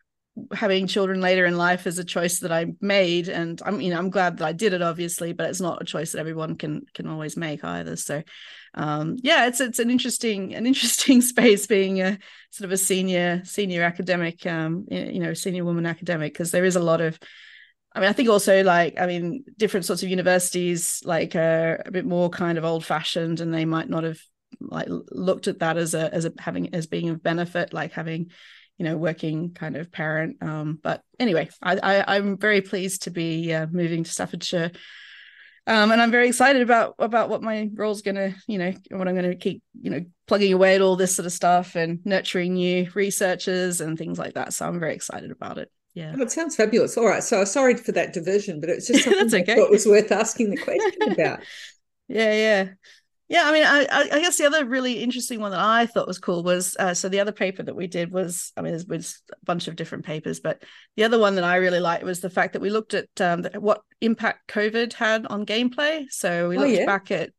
having 0.54 0.88
children 0.88 1.22
later 1.22 1.46
in 1.46 1.58
life 1.58 1.88
is 1.88 2.00
a 2.00 2.04
choice 2.04 2.40
that 2.40 2.52
I 2.52 2.74
made, 2.82 3.30
and 3.30 3.62
I'm 3.66 3.82
you 3.82 3.92
know 3.92 3.98
I'm 3.98 4.10
glad 4.10 4.38
that 4.38 4.46
I 4.46 4.54
did 4.54 4.74
it, 4.74 4.82
obviously, 4.82 5.34
but 5.34 5.50
it's 5.50 5.62
not 5.62 5.82
a 5.82 5.86
choice 5.86 6.12
that 6.12 6.20
everyone 6.20 6.56
can 6.56 6.84
can 6.94 7.08
always 7.08 7.38
make 7.38 7.64
either. 7.64 7.96
So, 7.96 8.24
um, 8.74 9.18
yeah, 9.22 9.48
it's 9.48 9.60
it's 9.60 9.80
an 9.80 9.90
interesting 9.90 10.54
an 10.56 10.66
interesting 10.66 11.22
space 11.34 11.68
being 11.68 12.02
a 12.02 12.18
sort 12.52 12.66
of 12.66 12.72
a 12.72 12.78
senior 12.78 13.42
senior 13.46 13.84
academic, 13.84 14.46
um, 14.46 14.86
you 14.90 15.20
know, 15.20 15.34
senior 15.34 15.66
woman 15.66 15.86
academic 15.86 16.34
because 16.34 16.52
there 16.52 16.66
is 16.66 16.76
a 16.76 16.82
lot 16.82 17.02
of 17.02 17.20
I 17.94 18.02
mean, 18.02 18.10
I 18.10 18.14
think 18.14 18.30
also 18.30 18.64
like 18.64 19.00
I 19.00 19.08
mean, 19.08 19.44
different 19.58 19.86
sorts 19.86 20.04
of 20.04 20.10
universities 20.10 21.02
like 21.06 21.36
are 21.36 21.82
a 21.86 21.92
bit 21.92 22.06
more 22.06 22.30
kind 22.30 22.58
of 22.58 22.66
old 22.66 22.86
fashioned, 22.86 23.42
and 23.42 23.54
they 23.54 23.66
might 23.66 23.90
not 23.90 24.04
have 24.04 24.20
like 24.60 24.88
looked 24.90 25.48
at 25.48 25.60
that 25.60 25.78
as 25.78 25.94
a 25.94 26.14
as 26.14 26.26
a 26.26 26.34
having 26.40 26.74
as 26.76 26.88
being 26.88 27.10
of 27.10 27.24
benefit, 27.24 27.74
like 27.74 27.94
having 27.94 28.30
you 28.78 28.86
know 28.86 28.96
working 28.96 29.54
kind 29.54 29.76
of 29.76 29.92
parent. 29.92 30.38
Um, 30.42 30.80
but 30.82 31.02
anyway, 31.20 31.50
I, 31.62 31.78
I 31.78 32.18
am 32.18 32.38
very 32.38 32.62
pleased 32.62 33.04
to 33.04 33.12
be 33.12 33.54
uh, 33.54 33.68
moving 33.72 34.04
to 34.04 34.12
Staffordshire. 34.12 34.72
Um, 35.68 35.92
and 35.92 36.01
I'm 36.01 36.12
very 36.12 36.28
excited 36.28 36.62
about 36.62 36.96
about 37.00 37.30
what 37.30 37.42
my 37.42 37.70
role's 37.74 38.01
gonna, 38.01 38.36
you 38.48 38.58
know, 38.58 38.74
what 38.92 39.08
I'm 39.08 39.16
gonna 39.16 39.36
keep, 39.36 39.62
you 39.82 39.89
know, 39.92 40.06
plugging 40.28 40.54
away 40.54 40.75
at 40.75 40.82
all 40.82 40.96
this 40.96 41.16
sort 41.16 41.25
of 41.25 41.32
stuff 41.32 41.75
and 41.75 42.00
nurturing 42.06 42.54
new 42.54 42.89
researchers 42.94 43.82
and 43.82 43.98
things 43.98 44.18
like 44.18 44.34
that. 44.34 44.54
So 44.54 44.68
I'm 44.68 44.80
very 44.80 44.96
excited 44.96 45.32
about 45.32 45.58
it. 45.58 45.72
Yeah. 45.94 46.13
Oh, 46.18 46.22
it 46.22 46.32
sounds 46.32 46.56
fabulous. 46.56 46.98
All 46.98 47.08
right. 47.08 47.24
So 47.24 47.44
sorry 47.46 47.75
for 47.75 47.92
that 47.94 48.13
division, 48.13 48.60
but 48.60 48.70
it's 48.70 48.88
just 48.88 49.04
something 49.04 49.28
That's 49.28 49.34
okay. 49.34 49.54
I 49.54 49.56
thought 49.56 49.72
was 49.72 49.86
worth 49.86 50.12
asking 50.12 50.51
the 50.51 50.58
question 50.58 51.12
about. 51.12 51.42
Yeah 52.12 52.34
yeah 52.34 52.70
yeah 53.30 53.44
i 53.46 53.52
mean 53.52 53.64
I, 53.64 53.88
I 54.12 54.20
guess 54.20 54.38
the 54.38 54.46
other 54.46 54.66
really 54.66 55.02
interesting 55.02 55.40
one 55.40 55.52
that 55.52 55.60
i 55.60 55.86
thought 55.86 56.08
was 56.08 56.20
cool 56.20 56.44
was 56.44 56.76
uh, 56.78 56.94
so 56.94 57.08
the 57.08 57.20
other 57.22 57.32
paper 57.32 57.64
that 57.64 57.76
we 57.76 57.88
did 57.88 58.12
was 58.12 58.52
i 58.58 58.62
mean 58.62 58.72
there's, 58.72 58.86
there's 58.86 59.22
a 59.32 59.46
bunch 59.46 59.68
of 59.68 59.76
different 59.76 60.06
papers 60.06 60.40
but 60.40 60.64
the 60.98 61.04
other 61.06 61.20
one 61.20 61.36
that 61.36 61.44
i 61.44 61.56
really 61.56 61.80
liked 61.80 62.04
was 62.04 62.20
the 62.20 62.30
fact 62.30 62.54
that 62.54 62.62
we 62.62 62.70
looked 62.70 62.94
at 62.94 63.10
um, 63.22 63.44
the, 63.44 63.60
what 63.60 63.82
impact 64.02 64.50
covid 64.50 64.94
had 64.94 65.26
on 65.28 65.46
gameplay 65.46 66.06
so 66.10 66.50
we 66.50 66.58
oh, 66.58 66.62
looked 66.62 66.72
oh, 66.72 66.80
yeah. 66.80 66.86
back 66.86 67.12
at 67.12 67.32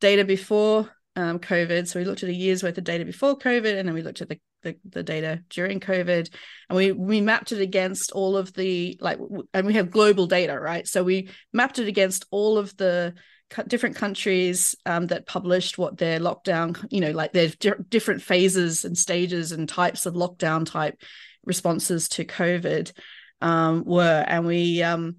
data 0.00 0.24
before 0.24 0.88
um, 1.18 1.38
COVID. 1.38 1.88
So 1.88 1.98
we 1.98 2.04
looked 2.04 2.22
at 2.22 2.28
a 2.28 2.34
year's 2.34 2.62
worth 2.62 2.78
of 2.78 2.84
data 2.84 3.04
before 3.04 3.36
COVID, 3.36 3.76
and 3.76 3.88
then 3.88 3.94
we 3.94 4.02
looked 4.02 4.20
at 4.20 4.28
the, 4.28 4.38
the, 4.62 4.76
the 4.88 5.02
data 5.02 5.42
during 5.50 5.80
COVID, 5.80 6.32
and 6.68 6.76
we 6.76 6.92
we 6.92 7.20
mapped 7.20 7.52
it 7.52 7.60
against 7.60 8.12
all 8.12 8.36
of 8.36 8.52
the 8.54 8.96
like, 9.00 9.18
and 9.52 9.66
we 9.66 9.74
have 9.74 9.90
global 9.90 10.26
data, 10.26 10.58
right? 10.58 10.86
So 10.86 11.02
we 11.02 11.30
mapped 11.52 11.78
it 11.78 11.88
against 11.88 12.26
all 12.30 12.56
of 12.56 12.76
the 12.76 13.14
different 13.66 13.96
countries 13.96 14.74
um, 14.86 15.06
that 15.08 15.26
published 15.26 15.78
what 15.78 15.96
their 15.96 16.18
lockdown, 16.18 16.86
you 16.90 17.00
know, 17.00 17.10
like 17.10 17.32
their 17.32 17.48
di- 17.48 17.72
different 17.88 18.22
phases 18.22 18.84
and 18.84 18.96
stages 18.96 19.52
and 19.52 19.68
types 19.68 20.06
of 20.06 20.14
lockdown 20.14 20.66
type 20.66 21.00
responses 21.44 22.08
to 22.10 22.24
COVID 22.24 22.92
um, 23.40 23.84
were, 23.84 24.24
and 24.26 24.46
we 24.46 24.82
um, 24.82 25.16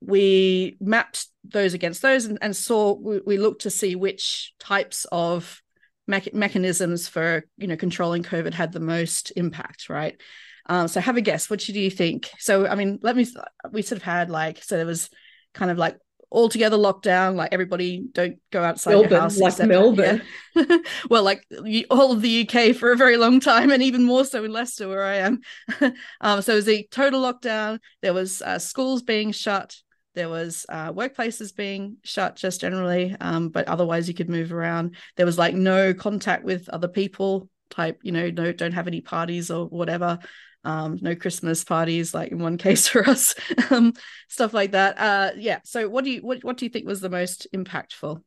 we 0.00 0.76
mapped 0.80 1.26
those 1.44 1.74
against 1.74 2.02
those 2.02 2.24
and, 2.24 2.38
and 2.42 2.54
saw 2.54 2.92
we, 2.92 3.20
we, 3.24 3.38
looked 3.38 3.62
to 3.62 3.70
see 3.70 3.96
which 3.96 4.52
types 4.58 5.06
of 5.10 5.62
me- 6.06 6.30
mechanisms 6.32 7.08
for 7.08 7.44
you 7.56 7.66
know 7.66 7.76
controlling 7.76 8.22
covid 8.22 8.54
had 8.54 8.72
the 8.72 8.80
most 8.80 9.32
impact 9.36 9.88
right? 9.88 10.20
Um, 10.66 10.86
so 10.86 11.00
have 11.00 11.16
a 11.16 11.22
guess. 11.22 11.48
What 11.48 11.60
do 11.60 11.72
you 11.72 11.90
think? 11.90 12.30
So 12.38 12.66
i 12.66 12.74
mean 12.74 12.98
let 13.02 13.16
me 13.16 13.26
we 13.70 13.82
sort 13.82 13.98
of 13.98 14.02
had 14.02 14.30
like 14.30 14.62
so 14.62 14.76
there 14.76 14.86
was 14.86 15.08
kind 15.54 15.70
of 15.70 15.78
like 15.78 15.98
all 16.30 16.48
together 16.48 16.76
lockdown 16.76 17.34
like 17.34 17.52
everybody 17.52 18.04
don't 18.12 18.36
go 18.50 18.62
outside 18.62 18.92
Melbourne, 18.92 19.10
your 19.10 19.20
house 19.20 19.38
like 19.38 19.52
except, 19.52 19.68
melbourne 19.68 20.22
yeah. 20.54 20.76
well 21.10 21.22
like 21.22 21.46
all 21.90 22.12
of 22.12 22.20
the 22.20 22.46
uk 22.46 22.76
for 22.76 22.92
a 22.92 22.96
very 22.96 23.16
long 23.16 23.40
time 23.40 23.70
and 23.70 23.82
even 23.82 24.04
more 24.04 24.24
so 24.24 24.44
in 24.44 24.52
leicester 24.52 24.88
where 24.88 25.04
i 25.04 25.16
am 25.16 25.40
um, 26.20 26.42
so 26.42 26.52
it 26.52 26.56
was 26.56 26.68
a 26.68 26.86
total 26.90 27.22
lockdown 27.22 27.78
there 28.02 28.12
was 28.12 28.42
uh, 28.42 28.58
schools 28.58 29.02
being 29.02 29.32
shut 29.32 29.76
there 30.18 30.28
was 30.28 30.66
uh, 30.68 30.92
workplaces 30.92 31.54
being 31.54 31.98
shut 32.02 32.34
just 32.34 32.60
generally, 32.60 33.14
um, 33.20 33.50
but 33.50 33.68
otherwise 33.68 34.08
you 34.08 34.14
could 34.14 34.28
move 34.28 34.52
around. 34.52 34.96
There 35.16 35.26
was 35.26 35.38
like 35.38 35.54
no 35.54 35.94
contact 35.94 36.42
with 36.42 36.68
other 36.70 36.88
people 36.88 37.48
type, 37.70 38.00
you 38.02 38.10
know, 38.10 38.28
no, 38.28 38.50
don't 38.50 38.72
have 38.72 38.88
any 38.88 39.00
parties 39.00 39.48
or 39.48 39.66
whatever. 39.66 40.18
Um, 40.64 40.98
no 41.00 41.14
Christmas 41.14 41.64
parties, 41.64 42.12
like 42.12 42.32
in 42.32 42.38
one 42.38 42.58
case 42.66 42.88
for 42.88 43.08
us, 43.08 43.34
um, 43.70 43.94
stuff 44.28 44.52
like 44.52 44.72
that. 44.72 44.98
Uh, 44.98 45.30
yeah. 45.36 45.60
So, 45.64 45.88
what 45.88 46.04
do 46.04 46.10
you 46.10 46.20
what 46.20 46.44
what 46.44 46.56
do 46.56 46.66
you 46.66 46.70
think 46.70 46.86
was 46.86 47.00
the 47.00 47.10
most 47.10 47.46
impactful? 47.54 48.22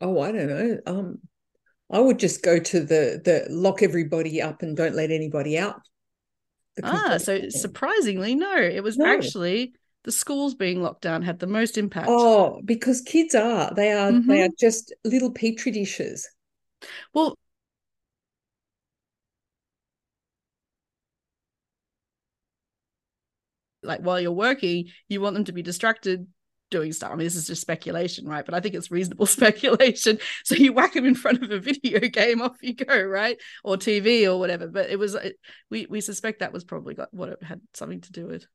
Oh, 0.00 0.20
I 0.20 0.32
don't 0.32 0.48
know. 0.48 0.78
Um, 0.86 1.18
I 1.90 2.00
would 2.00 2.18
just 2.18 2.42
go 2.42 2.58
to 2.58 2.80
the 2.80 3.20
the 3.24 3.46
lock 3.50 3.82
everybody 3.82 4.40
up 4.40 4.62
and 4.62 4.76
don't 4.76 4.94
let 4.94 5.10
anybody 5.10 5.58
out. 5.58 5.80
Ah, 6.82 7.18
so 7.18 7.48
surprisingly, 7.50 8.34
no, 8.34 8.56
it 8.56 8.82
was 8.82 8.96
no. 8.96 9.06
actually 9.06 9.74
the 10.04 10.12
schools 10.12 10.54
being 10.54 10.82
locked 10.82 11.02
down 11.02 11.22
had 11.22 11.38
the 11.38 11.46
most 11.46 11.78
impact. 11.78 12.08
Oh, 12.10 12.60
because 12.64 13.00
kids 13.00 13.34
are 13.34 13.72
they 13.74 13.92
are 13.92 14.10
mm-hmm. 14.10 14.28
they 14.28 14.42
are 14.42 14.50
just 14.58 14.92
little 15.04 15.30
petri 15.30 15.72
dishes. 15.72 16.28
Well, 17.12 17.36
like 23.84 24.00
while 24.00 24.20
you're 24.20 24.32
working, 24.32 24.88
you 25.08 25.20
want 25.20 25.34
them 25.34 25.44
to 25.44 25.52
be 25.52 25.62
distracted 25.62 26.26
doing 26.70 26.92
stuff. 26.92 27.12
I 27.12 27.14
mean, 27.14 27.24
this 27.24 27.36
is 27.36 27.46
just 27.46 27.60
speculation, 27.60 28.26
right? 28.26 28.44
But 28.44 28.54
I 28.54 28.60
think 28.60 28.74
it's 28.74 28.90
reasonable 28.90 29.26
speculation. 29.38 30.18
So 30.44 30.54
you 30.54 30.72
whack 30.72 30.94
them 30.94 31.06
in 31.06 31.14
front 31.14 31.42
of 31.42 31.50
a 31.50 31.60
video 31.60 32.00
game, 32.08 32.42
off 32.42 32.56
you 32.62 32.74
go, 32.74 33.02
right? 33.02 33.38
Or 33.62 33.76
TV 33.76 34.26
or 34.26 34.38
whatever. 34.38 34.66
But 34.66 34.90
it 34.90 34.98
was 34.98 35.14
it, 35.14 35.36
we 35.70 35.86
we 35.86 36.00
suspect 36.00 36.40
that 36.40 36.52
was 36.52 36.64
probably 36.64 36.94
got 36.94 37.12
what 37.12 37.30
it 37.30 37.42
had 37.42 37.60
something 37.74 38.00
to 38.02 38.12
do 38.12 38.26
with. 38.26 38.46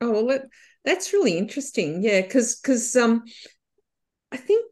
Oh 0.00 0.10
well, 0.10 0.26
that, 0.26 0.46
that's 0.84 1.12
really 1.12 1.38
interesting. 1.38 2.02
Yeah, 2.02 2.20
because 2.20 2.56
because 2.56 2.94
um, 2.96 3.22
I 4.32 4.36
think 4.36 4.66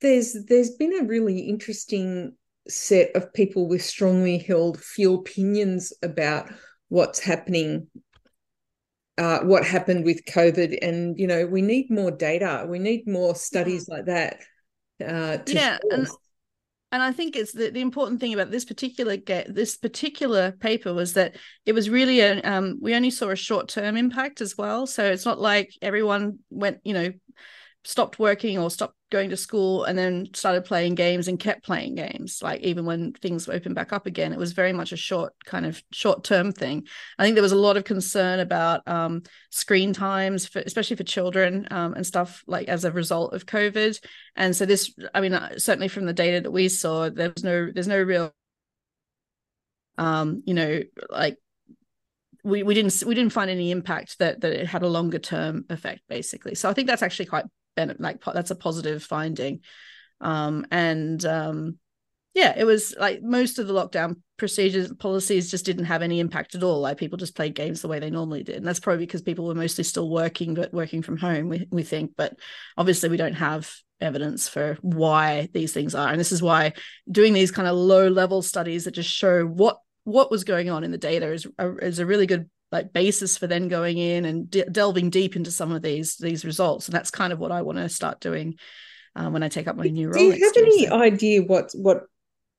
there's 0.00 0.36
there's 0.46 0.70
been 0.76 1.00
a 1.00 1.06
really 1.06 1.40
interesting 1.40 2.36
set 2.68 3.16
of 3.16 3.32
people 3.32 3.68
with 3.68 3.82
strongly 3.82 4.38
held 4.38 4.80
few 4.80 5.14
opinions 5.14 5.92
about 6.02 6.50
what's 6.88 7.18
happening 7.18 7.88
uh, 9.20 9.40
what 9.40 9.66
happened 9.66 10.06
with 10.06 10.24
COVID. 10.24 10.78
And, 10.80 11.18
you 11.18 11.26
know, 11.26 11.46
we 11.46 11.60
need 11.60 11.90
more 11.90 12.10
data. 12.10 12.64
We 12.66 12.78
need 12.78 13.06
more 13.06 13.34
studies 13.34 13.86
like 13.86 14.06
that. 14.06 14.40
Uh, 15.06 15.38
yeah. 15.46 15.76
And, 15.90 16.08
and 16.90 17.02
I 17.02 17.12
think 17.12 17.36
it's 17.36 17.52
the, 17.52 17.68
the 17.68 17.82
important 17.82 18.18
thing 18.18 18.32
about 18.32 18.50
this 18.50 18.64
particular 18.64 19.18
get 19.18 19.54
this 19.54 19.76
particular 19.76 20.52
paper 20.52 20.94
was 20.94 21.12
that 21.14 21.36
it 21.66 21.72
was 21.72 21.90
really 21.90 22.20
a 22.20 22.40
um, 22.42 22.78
we 22.80 22.94
only 22.94 23.10
saw 23.10 23.28
a 23.28 23.36
short 23.36 23.68
term 23.68 23.96
impact 23.96 24.40
as 24.40 24.56
well. 24.56 24.86
So 24.86 25.04
it's 25.04 25.26
not 25.26 25.40
like 25.40 25.70
everyone 25.82 26.38
went 26.50 26.78
you 26.82 26.94
know 26.94 27.12
stopped 27.84 28.18
working 28.18 28.58
or 28.58 28.70
stopped 28.70 28.94
going 29.10 29.30
to 29.30 29.36
school 29.36 29.84
and 29.84 29.98
then 29.98 30.28
started 30.34 30.64
playing 30.64 30.94
games 30.94 31.26
and 31.26 31.40
kept 31.40 31.64
playing 31.64 31.94
games 31.94 32.40
like 32.42 32.60
even 32.60 32.84
when 32.84 33.12
things 33.14 33.48
opened 33.48 33.74
back 33.74 33.92
up 33.92 34.06
again 34.06 34.32
it 34.32 34.38
was 34.38 34.52
very 34.52 34.72
much 34.72 34.92
a 34.92 34.96
short 34.96 35.32
kind 35.44 35.66
of 35.66 35.82
short 35.90 36.22
term 36.22 36.52
thing. 36.52 36.86
I 37.18 37.24
think 37.24 37.34
there 37.34 37.42
was 37.42 37.52
a 37.52 37.56
lot 37.56 37.76
of 37.76 37.84
concern 37.84 38.38
about 38.40 38.86
um, 38.86 39.22
screen 39.50 39.92
times 39.92 40.46
for, 40.46 40.60
especially 40.60 40.96
for 40.96 41.04
children 41.04 41.66
um, 41.70 41.94
and 41.94 42.06
stuff 42.06 42.44
like 42.46 42.68
as 42.68 42.84
a 42.84 42.92
result 42.92 43.32
of 43.32 43.46
covid. 43.46 43.98
And 44.36 44.54
so 44.54 44.66
this 44.66 44.94
i 45.14 45.20
mean 45.20 45.32
uh, 45.32 45.58
certainly 45.58 45.88
from 45.88 46.04
the 46.04 46.12
data 46.12 46.42
that 46.42 46.50
we 46.50 46.68
saw 46.68 47.08
there's 47.08 47.42
no 47.42 47.70
there's 47.72 47.88
no 47.88 48.00
real 48.00 48.32
um 49.98 50.42
you 50.46 50.54
know 50.54 50.80
like 51.10 51.36
we, 52.44 52.62
we 52.62 52.74
didn't 52.74 53.02
we 53.06 53.14
didn't 53.14 53.32
find 53.32 53.50
any 53.50 53.70
impact 53.70 54.18
that 54.18 54.40
that 54.40 54.52
it 54.52 54.66
had 54.66 54.82
a 54.82 54.88
longer 54.88 55.18
term 55.18 55.64
effect 55.70 56.02
basically. 56.08 56.54
So 56.54 56.68
i 56.68 56.74
think 56.74 56.86
that's 56.86 57.02
actually 57.02 57.26
quite 57.26 57.46
like 57.76 58.22
that's 58.24 58.50
a 58.50 58.56
positive 58.56 59.02
finding. 59.02 59.60
Um 60.20 60.66
and 60.70 61.24
um 61.24 61.78
yeah 62.34 62.54
it 62.56 62.64
was 62.64 62.94
like 62.98 63.22
most 63.22 63.58
of 63.58 63.66
the 63.66 63.74
lockdown 63.74 64.16
procedures 64.36 64.92
policies 64.94 65.50
just 65.50 65.66
didn't 65.66 65.84
have 65.84 66.02
any 66.02 66.20
impact 66.20 66.54
at 66.54 66.62
all. 66.62 66.80
Like 66.80 66.98
people 66.98 67.18
just 67.18 67.36
played 67.36 67.54
games 67.54 67.82
the 67.82 67.88
way 67.88 67.98
they 67.98 68.10
normally 68.10 68.42
did. 68.42 68.56
And 68.56 68.66
that's 68.66 68.80
probably 68.80 69.04
because 69.06 69.22
people 69.22 69.46
were 69.46 69.54
mostly 69.54 69.84
still 69.84 70.08
working 70.10 70.54
but 70.54 70.72
working 70.72 71.02
from 71.02 71.16
home 71.16 71.48
we, 71.48 71.66
we 71.70 71.82
think. 71.82 72.12
But 72.16 72.34
obviously 72.76 73.08
we 73.08 73.16
don't 73.16 73.34
have 73.34 73.70
evidence 74.00 74.48
for 74.48 74.78
why 74.80 75.48
these 75.52 75.72
things 75.72 75.94
are. 75.94 76.08
And 76.08 76.18
this 76.18 76.32
is 76.32 76.42
why 76.42 76.72
doing 77.10 77.32
these 77.32 77.50
kind 77.50 77.68
of 77.68 77.76
low 77.76 78.08
level 78.08 78.42
studies 78.42 78.84
that 78.84 78.92
just 78.92 79.10
show 79.10 79.44
what 79.44 79.78
what 80.04 80.30
was 80.30 80.44
going 80.44 80.70
on 80.70 80.84
in 80.84 80.90
the 80.90 80.98
data 80.98 81.32
is 81.32 81.46
is 81.58 81.98
a 81.98 82.06
really 82.06 82.26
good 82.26 82.48
like 82.72 82.92
basis 82.92 83.36
for 83.36 83.46
then 83.46 83.68
going 83.68 83.98
in 83.98 84.24
and 84.24 84.50
de- 84.50 84.64
delving 84.66 85.10
deep 85.10 85.36
into 85.36 85.50
some 85.50 85.72
of 85.72 85.82
these 85.82 86.16
these 86.16 86.44
results 86.44 86.86
and 86.86 86.94
that's 86.94 87.10
kind 87.10 87.32
of 87.32 87.38
what 87.38 87.52
i 87.52 87.62
want 87.62 87.78
to 87.78 87.88
start 87.88 88.20
doing 88.20 88.56
um, 89.16 89.32
when 89.32 89.42
i 89.42 89.48
take 89.48 89.68
up 89.68 89.76
my 89.76 89.88
new 89.88 90.08
role 90.08 90.30
do 90.30 90.36
you 90.36 90.44
have 90.44 90.56
any 90.56 90.86
so. 90.86 91.00
idea 91.00 91.42
what 91.42 91.70
what 91.74 92.02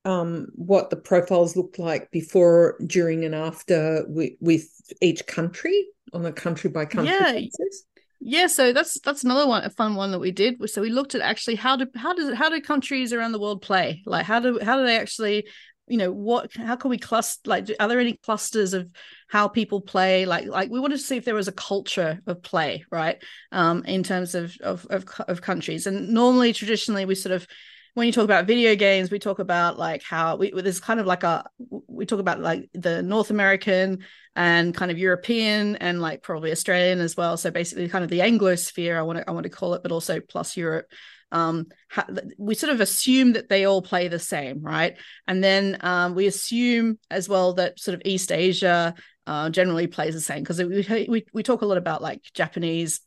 um, 0.04 0.48
what 0.56 0.90
the 0.90 0.96
profiles 0.96 1.56
looked 1.56 1.78
like 1.78 2.10
before 2.10 2.76
during 2.84 3.24
and 3.24 3.36
after 3.36 4.04
with, 4.08 4.32
with 4.40 4.68
each 5.00 5.24
country 5.28 5.86
on 6.12 6.26
a 6.26 6.32
country 6.32 6.70
by 6.70 6.84
country 6.84 7.14
yeah. 7.14 7.30
basis 7.30 7.84
yeah, 8.24 8.46
so 8.46 8.72
that's 8.72 9.00
that's 9.00 9.24
another 9.24 9.48
one, 9.48 9.64
a 9.64 9.70
fun 9.70 9.96
one 9.96 10.12
that 10.12 10.20
we 10.20 10.30
did. 10.30 10.70
So 10.70 10.80
we 10.80 10.90
looked 10.90 11.16
at 11.16 11.20
actually 11.20 11.56
how 11.56 11.74
do 11.74 11.88
how 11.96 12.14
does 12.14 12.32
how 12.34 12.48
do 12.48 12.60
countries 12.60 13.12
around 13.12 13.32
the 13.32 13.40
world 13.40 13.62
play? 13.62 14.00
Like 14.06 14.24
how 14.24 14.38
do 14.38 14.60
how 14.62 14.76
do 14.76 14.86
they 14.86 14.96
actually 14.96 15.48
you 15.92 15.98
know 15.98 16.10
what 16.10 16.50
how 16.56 16.74
can 16.74 16.88
we 16.88 16.96
cluster 16.96 17.50
like 17.50 17.68
are 17.78 17.86
there 17.86 18.00
any 18.00 18.14
clusters 18.14 18.72
of 18.72 18.90
how 19.28 19.46
people 19.46 19.78
play 19.82 20.24
like 20.24 20.46
like 20.46 20.70
we 20.70 20.80
wanted 20.80 20.96
to 20.96 21.02
see 21.02 21.18
if 21.18 21.26
there 21.26 21.34
was 21.34 21.48
a 21.48 21.52
culture 21.52 22.18
of 22.26 22.42
play 22.42 22.82
right 22.90 23.22
um 23.52 23.84
in 23.84 24.02
terms 24.02 24.34
of 24.34 24.56
of 24.62 24.86
of, 24.88 25.04
of 25.28 25.42
countries 25.42 25.86
and 25.86 26.08
normally 26.08 26.54
traditionally 26.54 27.04
we 27.04 27.14
sort 27.14 27.34
of 27.34 27.46
when 27.94 28.06
you 28.06 28.12
talk 28.12 28.24
about 28.24 28.46
video 28.46 28.74
games, 28.74 29.10
we 29.10 29.18
talk 29.18 29.38
about 29.38 29.78
like 29.78 30.02
how 30.02 30.36
we 30.36 30.50
there's 30.50 30.80
kind 30.80 30.98
of 30.98 31.04
like 31.04 31.24
a 31.24 31.44
we 31.86 32.06
talk 32.06 32.20
about 32.20 32.40
like 32.40 32.70
the 32.72 33.02
North 33.02 33.28
American 33.28 33.98
and 34.34 34.74
kind 34.74 34.90
of 34.90 34.96
European 34.96 35.76
and 35.76 36.00
like 36.00 36.22
probably 36.22 36.52
Australian 36.52 37.00
as 37.00 37.18
well. 37.18 37.36
So 37.36 37.50
basically, 37.50 37.90
kind 37.90 38.02
of 38.02 38.08
the 38.08 38.20
Anglosphere, 38.20 38.96
I 38.96 39.02
want 39.02 39.18
to 39.18 39.28
I 39.28 39.32
want 39.32 39.44
to 39.44 39.50
call 39.50 39.74
it, 39.74 39.82
but 39.82 39.92
also 39.92 40.20
plus 40.20 40.56
Europe. 40.56 40.86
Um, 41.32 41.66
ha- 41.90 42.06
we 42.38 42.54
sort 42.54 42.72
of 42.72 42.80
assume 42.80 43.32
that 43.32 43.48
they 43.48 43.64
all 43.64 43.82
play 43.82 44.06
the 44.08 44.18
same, 44.18 44.62
right? 44.62 44.96
And 45.26 45.42
then 45.42 45.78
um, 45.80 46.14
we 46.14 46.26
assume 46.26 46.98
as 47.10 47.28
well 47.28 47.54
that 47.54 47.80
sort 47.80 47.94
of 47.96 48.02
East 48.04 48.30
Asia 48.30 48.94
uh, 49.26 49.50
generally 49.50 49.86
plays 49.86 50.14
the 50.14 50.20
same 50.20 50.42
because 50.42 50.62
we, 50.62 51.06
we 51.08 51.24
we 51.32 51.42
talk 51.42 51.62
a 51.62 51.66
lot 51.66 51.78
about 51.78 52.02
like 52.02 52.22
Japanese 52.34 53.00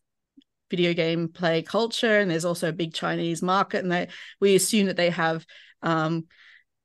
video 0.69 0.93
game 0.93 1.27
play 1.27 1.61
culture 1.61 2.19
and 2.19 2.31
there's 2.31 2.45
also 2.45 2.69
a 2.69 2.73
big 2.73 2.91
chinese 2.93 3.41
market 3.43 3.83
and 3.83 3.91
they 3.91 4.07
we 4.41 4.55
assume 4.55 4.87
that 4.87 4.97
they 4.97 5.11
have 5.11 5.45
um 5.83 6.25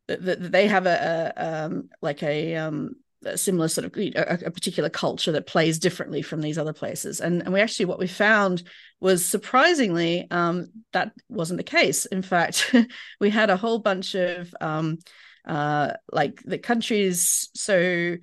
that, 0.06 0.22
that 0.22 0.52
they 0.52 0.66
have 0.66 0.86
a, 0.86 1.32
a 1.36 1.64
um 1.64 1.88
like 2.02 2.22
a 2.22 2.56
um 2.56 2.94
a 3.24 3.36
similar 3.36 3.68
sort 3.68 3.84
of 3.84 3.96
a, 3.96 4.46
a, 4.46 4.50
particular 4.50 4.88
culture 4.88 5.32
that 5.32 5.46
plays 5.46 5.78
differently 5.78 6.22
from 6.22 6.40
these 6.40 6.58
other 6.58 6.72
places. 6.72 7.20
And, 7.20 7.42
and 7.42 7.52
we 7.52 7.60
actually 7.60 7.86
what 7.86 7.98
we 7.98 8.06
found 8.06 8.62
was 9.00 9.24
surprisingly 9.24 10.26
um, 10.30 10.68
that 10.92 11.12
wasn't 11.28 11.58
the 11.58 11.64
case. 11.64 12.06
In 12.06 12.22
fact 12.22 12.74
we 13.20 13.30
had 13.30 13.50
a 13.50 13.56
whole 13.56 13.78
bunch 13.78 14.14
of 14.14 14.54
um, 14.60 14.98
uh, 15.46 15.92
like 16.12 16.42
the 16.44 16.58
countries 16.58 17.48
so 17.54 18.16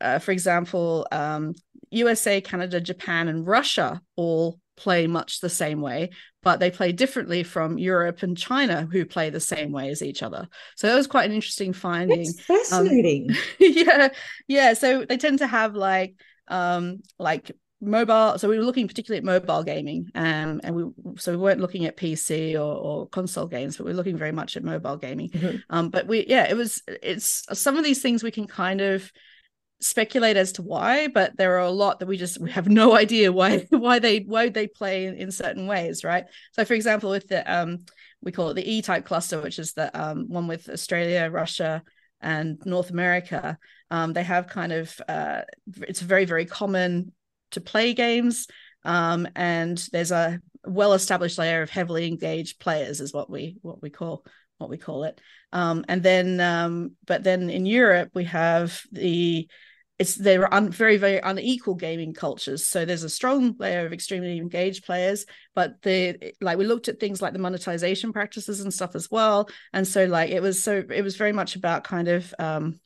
uh, 0.00 0.18
for 0.18 0.32
example 0.32 1.06
um, 1.10 1.54
usa 1.90 2.40
canada 2.40 2.80
japan 2.80 3.28
and 3.28 3.46
russia 3.46 4.00
all 4.14 4.59
play 4.80 5.06
much 5.06 5.40
the 5.40 5.48
same 5.48 5.80
way, 5.82 6.10
but 6.42 6.58
they 6.58 6.70
play 6.70 6.90
differently 6.90 7.42
from 7.42 7.78
Europe 7.78 8.22
and 8.22 8.36
China, 8.36 8.88
who 8.90 9.04
play 9.04 9.28
the 9.28 9.40
same 9.40 9.72
way 9.72 9.90
as 9.90 10.02
each 10.02 10.22
other. 10.22 10.48
So 10.76 10.86
that 10.86 10.96
was 10.96 11.06
quite 11.06 11.28
an 11.28 11.34
interesting 11.34 11.74
finding. 11.74 12.24
That's 12.24 12.70
fascinating. 12.70 13.30
Um, 13.30 13.36
yeah, 13.60 14.08
yeah. 14.48 14.72
So 14.72 15.04
they 15.04 15.18
tend 15.18 15.40
to 15.40 15.46
have 15.46 15.74
like 15.74 16.14
um 16.48 17.00
like 17.18 17.52
mobile 17.82 18.36
so 18.38 18.48
we 18.48 18.58
were 18.58 18.64
looking 18.64 18.86
particularly 18.86 19.18
at 19.18 19.24
mobile 19.24 19.62
gaming 19.62 20.10
um, 20.14 20.60
and 20.62 20.74
we 20.74 20.84
so 21.16 21.32
we 21.32 21.38
weren't 21.38 21.60
looking 21.60 21.86
at 21.86 21.96
pc 21.96 22.54
or, 22.54 22.58
or 22.58 23.08
console 23.08 23.46
games 23.46 23.78
but 23.78 23.86
we 23.86 23.92
are 23.92 23.94
looking 23.94 24.18
very 24.18 24.32
much 24.32 24.54
at 24.54 24.62
mobile 24.62 24.98
gaming 24.98 25.30
mm-hmm. 25.30 25.56
um, 25.70 25.88
but 25.88 26.06
we 26.06 26.26
yeah 26.26 26.44
it 26.46 26.54
was 26.54 26.82
it's 26.86 27.46
some 27.58 27.78
of 27.78 27.84
these 27.84 28.02
things 28.02 28.22
we 28.22 28.30
can 28.30 28.46
kind 28.46 28.82
of 28.82 29.10
speculate 29.80 30.36
as 30.36 30.52
to 30.52 30.62
why, 30.62 31.08
but 31.08 31.36
there 31.36 31.56
are 31.56 31.66
a 31.66 31.70
lot 31.70 31.98
that 31.98 32.06
we 32.06 32.16
just 32.16 32.40
we 32.40 32.50
have 32.50 32.68
no 32.68 32.96
idea 32.96 33.32
why 33.32 33.66
why 33.70 33.98
they 33.98 34.20
why 34.20 34.48
they 34.48 34.66
play 34.66 35.06
in, 35.06 35.14
in 35.14 35.30
certain 35.30 35.66
ways, 35.66 36.04
right? 36.04 36.24
So, 36.52 36.64
for 36.64 36.74
example, 36.74 37.10
with 37.10 37.28
the 37.28 37.50
um, 37.52 37.78
we 38.22 38.32
call 38.32 38.50
it 38.50 38.54
the 38.54 38.70
E-type 38.70 39.06
cluster, 39.06 39.40
which 39.40 39.58
is 39.58 39.72
the 39.72 39.90
um, 39.98 40.26
one 40.28 40.46
with 40.46 40.68
Australia, 40.68 41.30
Russia, 41.30 41.82
and 42.20 42.58
North 42.64 42.90
America. 42.90 43.58
Um, 43.90 44.12
they 44.12 44.22
have 44.22 44.46
kind 44.46 44.72
of 44.72 44.94
uh, 45.08 45.42
it's 45.82 46.00
very 46.00 46.24
very 46.26 46.44
common 46.44 47.12
to 47.52 47.60
play 47.60 47.94
games, 47.94 48.46
um, 48.84 49.26
and 49.34 49.78
there's 49.92 50.12
a 50.12 50.40
well-established 50.64 51.38
layer 51.38 51.62
of 51.62 51.70
heavily 51.70 52.06
engaged 52.06 52.60
players, 52.60 53.00
is 53.00 53.14
what 53.14 53.30
we 53.30 53.56
what 53.62 53.82
we 53.82 53.90
call 53.90 54.24
what 54.58 54.70
we 54.70 54.76
call 54.76 55.04
it. 55.04 55.20
Um, 55.52 55.84
and 55.88 56.02
then, 56.02 56.38
um, 56.38 56.92
but 57.06 57.24
then 57.24 57.50
in 57.50 57.66
Europe, 57.66 58.10
we 58.14 58.24
have 58.24 58.82
the 58.92 59.48
it's 60.00 60.14
they're 60.14 60.52
un, 60.52 60.70
very 60.70 60.96
very 60.96 61.18
unequal 61.18 61.74
gaming 61.74 62.14
cultures. 62.14 62.66
So 62.66 62.84
there's 62.84 63.04
a 63.04 63.10
strong 63.10 63.54
layer 63.58 63.84
of 63.84 63.92
extremely 63.92 64.38
engaged 64.38 64.84
players 64.84 65.26
but 65.54 65.82
the 65.82 66.34
like 66.40 66.56
we 66.56 66.64
looked 66.64 66.88
at 66.88 66.98
things 66.98 67.20
like 67.20 67.34
the 67.34 67.38
monetization 67.38 68.12
practices 68.12 68.60
and 68.60 68.72
stuff 68.72 68.94
as 68.94 69.10
well. 69.10 69.48
And 69.74 69.86
so 69.86 70.06
like 70.06 70.30
it 70.30 70.40
was 70.40 70.62
so 70.62 70.82
it 70.90 71.02
was 71.02 71.16
very 71.16 71.32
much 71.32 71.54
about 71.54 71.84
kind 71.84 72.08
of 72.08 72.34
um 72.38 72.80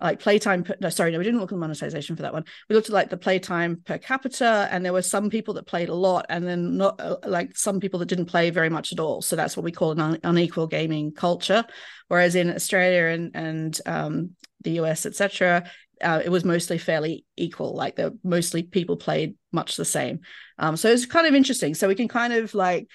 like 0.00 0.20
playtime 0.20 0.64
no 0.80 0.88
sorry 0.88 1.12
no 1.12 1.18
we 1.18 1.24
didn't 1.24 1.38
look 1.38 1.52
at 1.52 1.58
monetization 1.58 2.16
for 2.16 2.22
that 2.22 2.32
one. 2.32 2.46
We 2.70 2.74
looked 2.74 2.88
at 2.88 2.94
like 2.94 3.10
the 3.10 3.18
playtime 3.18 3.82
per 3.84 3.98
capita 3.98 4.66
and 4.70 4.82
there 4.82 4.94
were 4.94 5.02
some 5.02 5.28
people 5.28 5.54
that 5.54 5.66
played 5.66 5.90
a 5.90 5.94
lot 5.94 6.24
and 6.30 6.46
then 6.46 6.78
not 6.78 6.98
uh, 6.98 7.16
like 7.26 7.58
some 7.58 7.78
people 7.78 8.00
that 8.00 8.08
didn't 8.08 8.26
play 8.26 8.48
very 8.48 8.70
much 8.70 8.90
at 8.90 9.00
all. 9.00 9.20
So 9.20 9.36
that's 9.36 9.54
what 9.54 9.64
we 9.64 9.72
call 9.72 9.92
an 9.92 10.00
un- 10.00 10.20
unequal 10.24 10.66
gaming 10.68 11.12
culture. 11.12 11.62
Whereas 12.08 12.34
in 12.34 12.50
australia 12.50 13.12
and 13.14 13.32
and 13.34 13.80
um, 13.84 14.30
the 14.62 14.72
us 14.80 15.04
etc 15.04 15.70
uh, 16.04 16.20
it 16.24 16.28
was 16.28 16.44
mostly 16.44 16.78
fairly 16.78 17.24
equal. 17.36 17.74
Like 17.74 17.96
the 17.96 18.16
mostly 18.22 18.62
people 18.62 18.96
played 18.96 19.36
much 19.52 19.76
the 19.76 19.84
same. 19.84 20.20
Um, 20.58 20.76
so 20.76 20.88
it's 20.88 21.06
kind 21.06 21.26
of 21.26 21.34
interesting. 21.34 21.74
So 21.74 21.88
we 21.88 21.94
can 21.94 22.08
kind 22.08 22.32
of 22.32 22.54
like, 22.54 22.88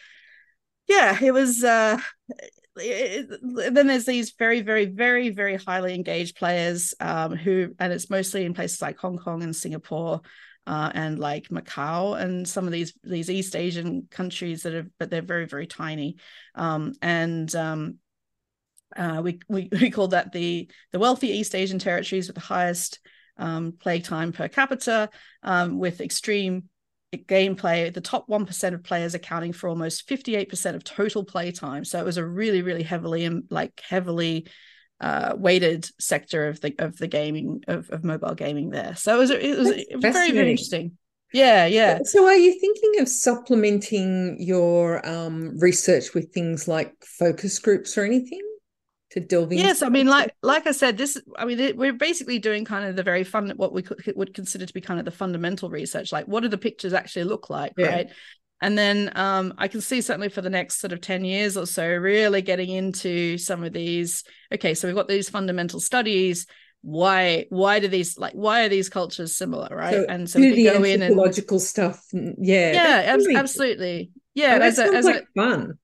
yeah, 0.88 1.18
it 1.22 1.32
was. 1.32 1.64
Uh, 1.64 2.00
it, 2.78 3.28
then 3.74 3.88
there's 3.88 4.06
these 4.06 4.32
very, 4.32 4.62
very, 4.62 4.86
very, 4.86 5.30
very 5.30 5.58
highly 5.58 5.94
engaged 5.94 6.38
players 6.38 6.94
um, 7.00 7.36
who, 7.36 7.76
and 7.80 7.92
it's 7.92 8.10
mostly 8.10 8.46
in 8.46 8.54
places 8.54 8.82
like 8.82 8.98
Hong 8.98 9.18
Kong 9.18 9.44
and 9.44 9.56
Singapore. 9.56 10.22
Uh, 10.68 10.92
and 10.94 11.18
like 11.18 11.50
Macau 11.50 12.22
and 12.22 12.48
some 12.48 12.66
of 12.68 12.72
these 12.72 12.94
these 13.04 13.28
East 13.32 13.56
Asian 13.56 14.08
countries 14.12 14.62
that 14.64 14.76
are, 14.76 14.92
but 15.00 15.10
they're 15.10 15.24
very 15.24 15.48
very 15.48 15.66
tiny, 15.66 16.18
um, 16.54 16.94
and 17.02 17.56
um, 17.56 17.98
uh, 18.96 19.22
we, 19.24 19.40
we 19.48 19.70
we 19.82 19.92
call 19.92 20.10
that 20.10 20.32
the 20.32 20.70
the 20.92 21.00
wealthy 21.00 21.30
East 21.30 21.56
Asian 21.56 21.80
territories 21.80 22.28
with 22.28 22.36
the 22.36 22.42
highest 22.42 23.00
um, 23.38 23.74
play 23.74 24.00
time 24.00 24.32
per 24.32 24.48
capita, 24.48 25.10
um, 25.44 25.80
with 25.80 26.02
extreme 26.02 26.66
gameplay. 27.14 27.94
The 27.94 28.02
top 28.02 28.28
one 28.28 28.46
percent 28.46 28.76
of 28.76 28.84
players 28.84 29.16
accounting 29.16 29.54
for 29.54 29.70
almost 29.70 30.08
fifty 30.08 30.36
eight 30.36 30.50
percent 30.50 30.76
of 30.76 30.84
total 30.84 31.24
play 31.24 31.52
time. 31.52 31.86
So 31.86 32.00
it 32.00 32.06
was 32.06 32.18
a 32.18 32.26
really 32.26 32.62
really 32.62 32.84
heavily 32.84 33.30
like 33.50 33.82
heavily 33.88 34.48
uh, 35.00 35.34
weighted 35.38 35.90
sector 36.00 36.48
of 36.48 36.60
the 36.62 36.76
of 36.80 36.98
the 36.98 37.08
gaming 37.08 37.64
of, 37.68 37.90
of 37.90 38.04
mobile 38.04 38.36
gaming 38.36 38.70
there. 38.70 38.96
So 38.96 39.16
it 39.16 39.20
was 39.20 39.32
it 39.32 39.58
was, 39.58 39.70
it 39.70 39.96
was 39.96 40.04
very 40.04 40.32
very 40.32 40.52
interesting. 40.52 40.98
Yeah, 41.32 41.68
yeah. 41.68 42.00
So, 42.06 42.26
are 42.26 42.36
you 42.36 42.60
thinking 42.60 43.02
of 43.02 43.08
supplementing 43.08 44.38
your 44.40 45.08
um, 45.08 45.60
research 45.60 46.16
with 46.16 46.34
things 46.34 46.68
like 46.68 46.96
focus 47.04 47.60
groups 47.60 47.98
or 48.00 48.04
anything? 48.04 48.42
To 49.12 49.20
delve 49.20 49.52
into 49.52 49.64
yes 49.64 49.82
i 49.82 49.90
mean 49.90 50.08
like 50.08 50.36
like 50.44 50.68
i 50.68 50.72
said 50.72 50.98
this 50.98 51.20
i 51.38 51.46
mean 51.46 51.76
we're 51.76 51.94
basically 51.94 52.40
doing 52.40 52.64
kind 52.64 52.88
of 52.88 52.96
the 52.96 53.04
very 53.04 53.24
fun 53.24 53.52
what 53.56 53.74
we 53.74 53.82
could, 53.82 54.00
would 54.16 54.34
consider 54.34 54.66
to 54.66 54.74
be 54.74 54.82
kind 54.82 55.00
of 55.00 55.06
the 55.06 55.12
fundamental 55.12 55.70
research 55.70 56.12
like 56.12 56.26
what 56.28 56.42
do 56.42 56.48
the 56.48 56.58
pictures 56.58 56.94
actually 56.94 57.24
look 57.24 57.50
like 57.50 57.74
yeah. 57.78 57.88
right? 57.88 58.12
And 58.62 58.78
then 58.78 59.12
um, 59.16 59.54
i 59.58 59.68
can 59.70 59.80
see 59.82 60.02
certainly 60.02 60.30
for 60.30 60.42
the 60.42 60.50
next 60.50 60.80
sort 60.80 60.92
of 60.92 61.00
10 61.02 61.24
years 61.24 61.56
or 61.56 61.66
so 61.66 61.88
really 61.88 62.42
getting 62.42 62.70
into 62.70 63.38
some 63.38 63.64
of 63.64 63.74
these 63.74 64.24
okay 64.54 64.74
so 64.74 64.88
we've 64.88 64.96
got 64.96 65.08
these 65.08 65.30
fundamental 65.30 65.80
studies. 65.80 66.46
Why 66.82 67.46
why 67.50 67.80
do 67.80 67.90
these 67.90 68.18
like 68.18 68.34
why 68.34 68.64
are 68.64 68.70
these 68.70 68.88
cultures 68.88 69.36
similar 69.36 69.68
right? 69.76 69.94
So 69.94 70.06
and 70.08 70.30
so 70.30 70.40
we 70.40 70.64
go 70.64 70.82
in 70.84 71.02
and 71.02 71.16
logical 71.16 71.60
stuff 71.60 72.02
yeah 72.14 72.72
yeah 72.72 73.02
ab- 73.14 73.36
absolutely. 73.36 74.12
Yeah 74.34 74.60
oh, 74.62 74.64
as, 74.64 74.80
a, 74.80 74.84
as 74.86 75.04
like 75.04 75.24
a, 75.24 75.26
fun 75.36 75.78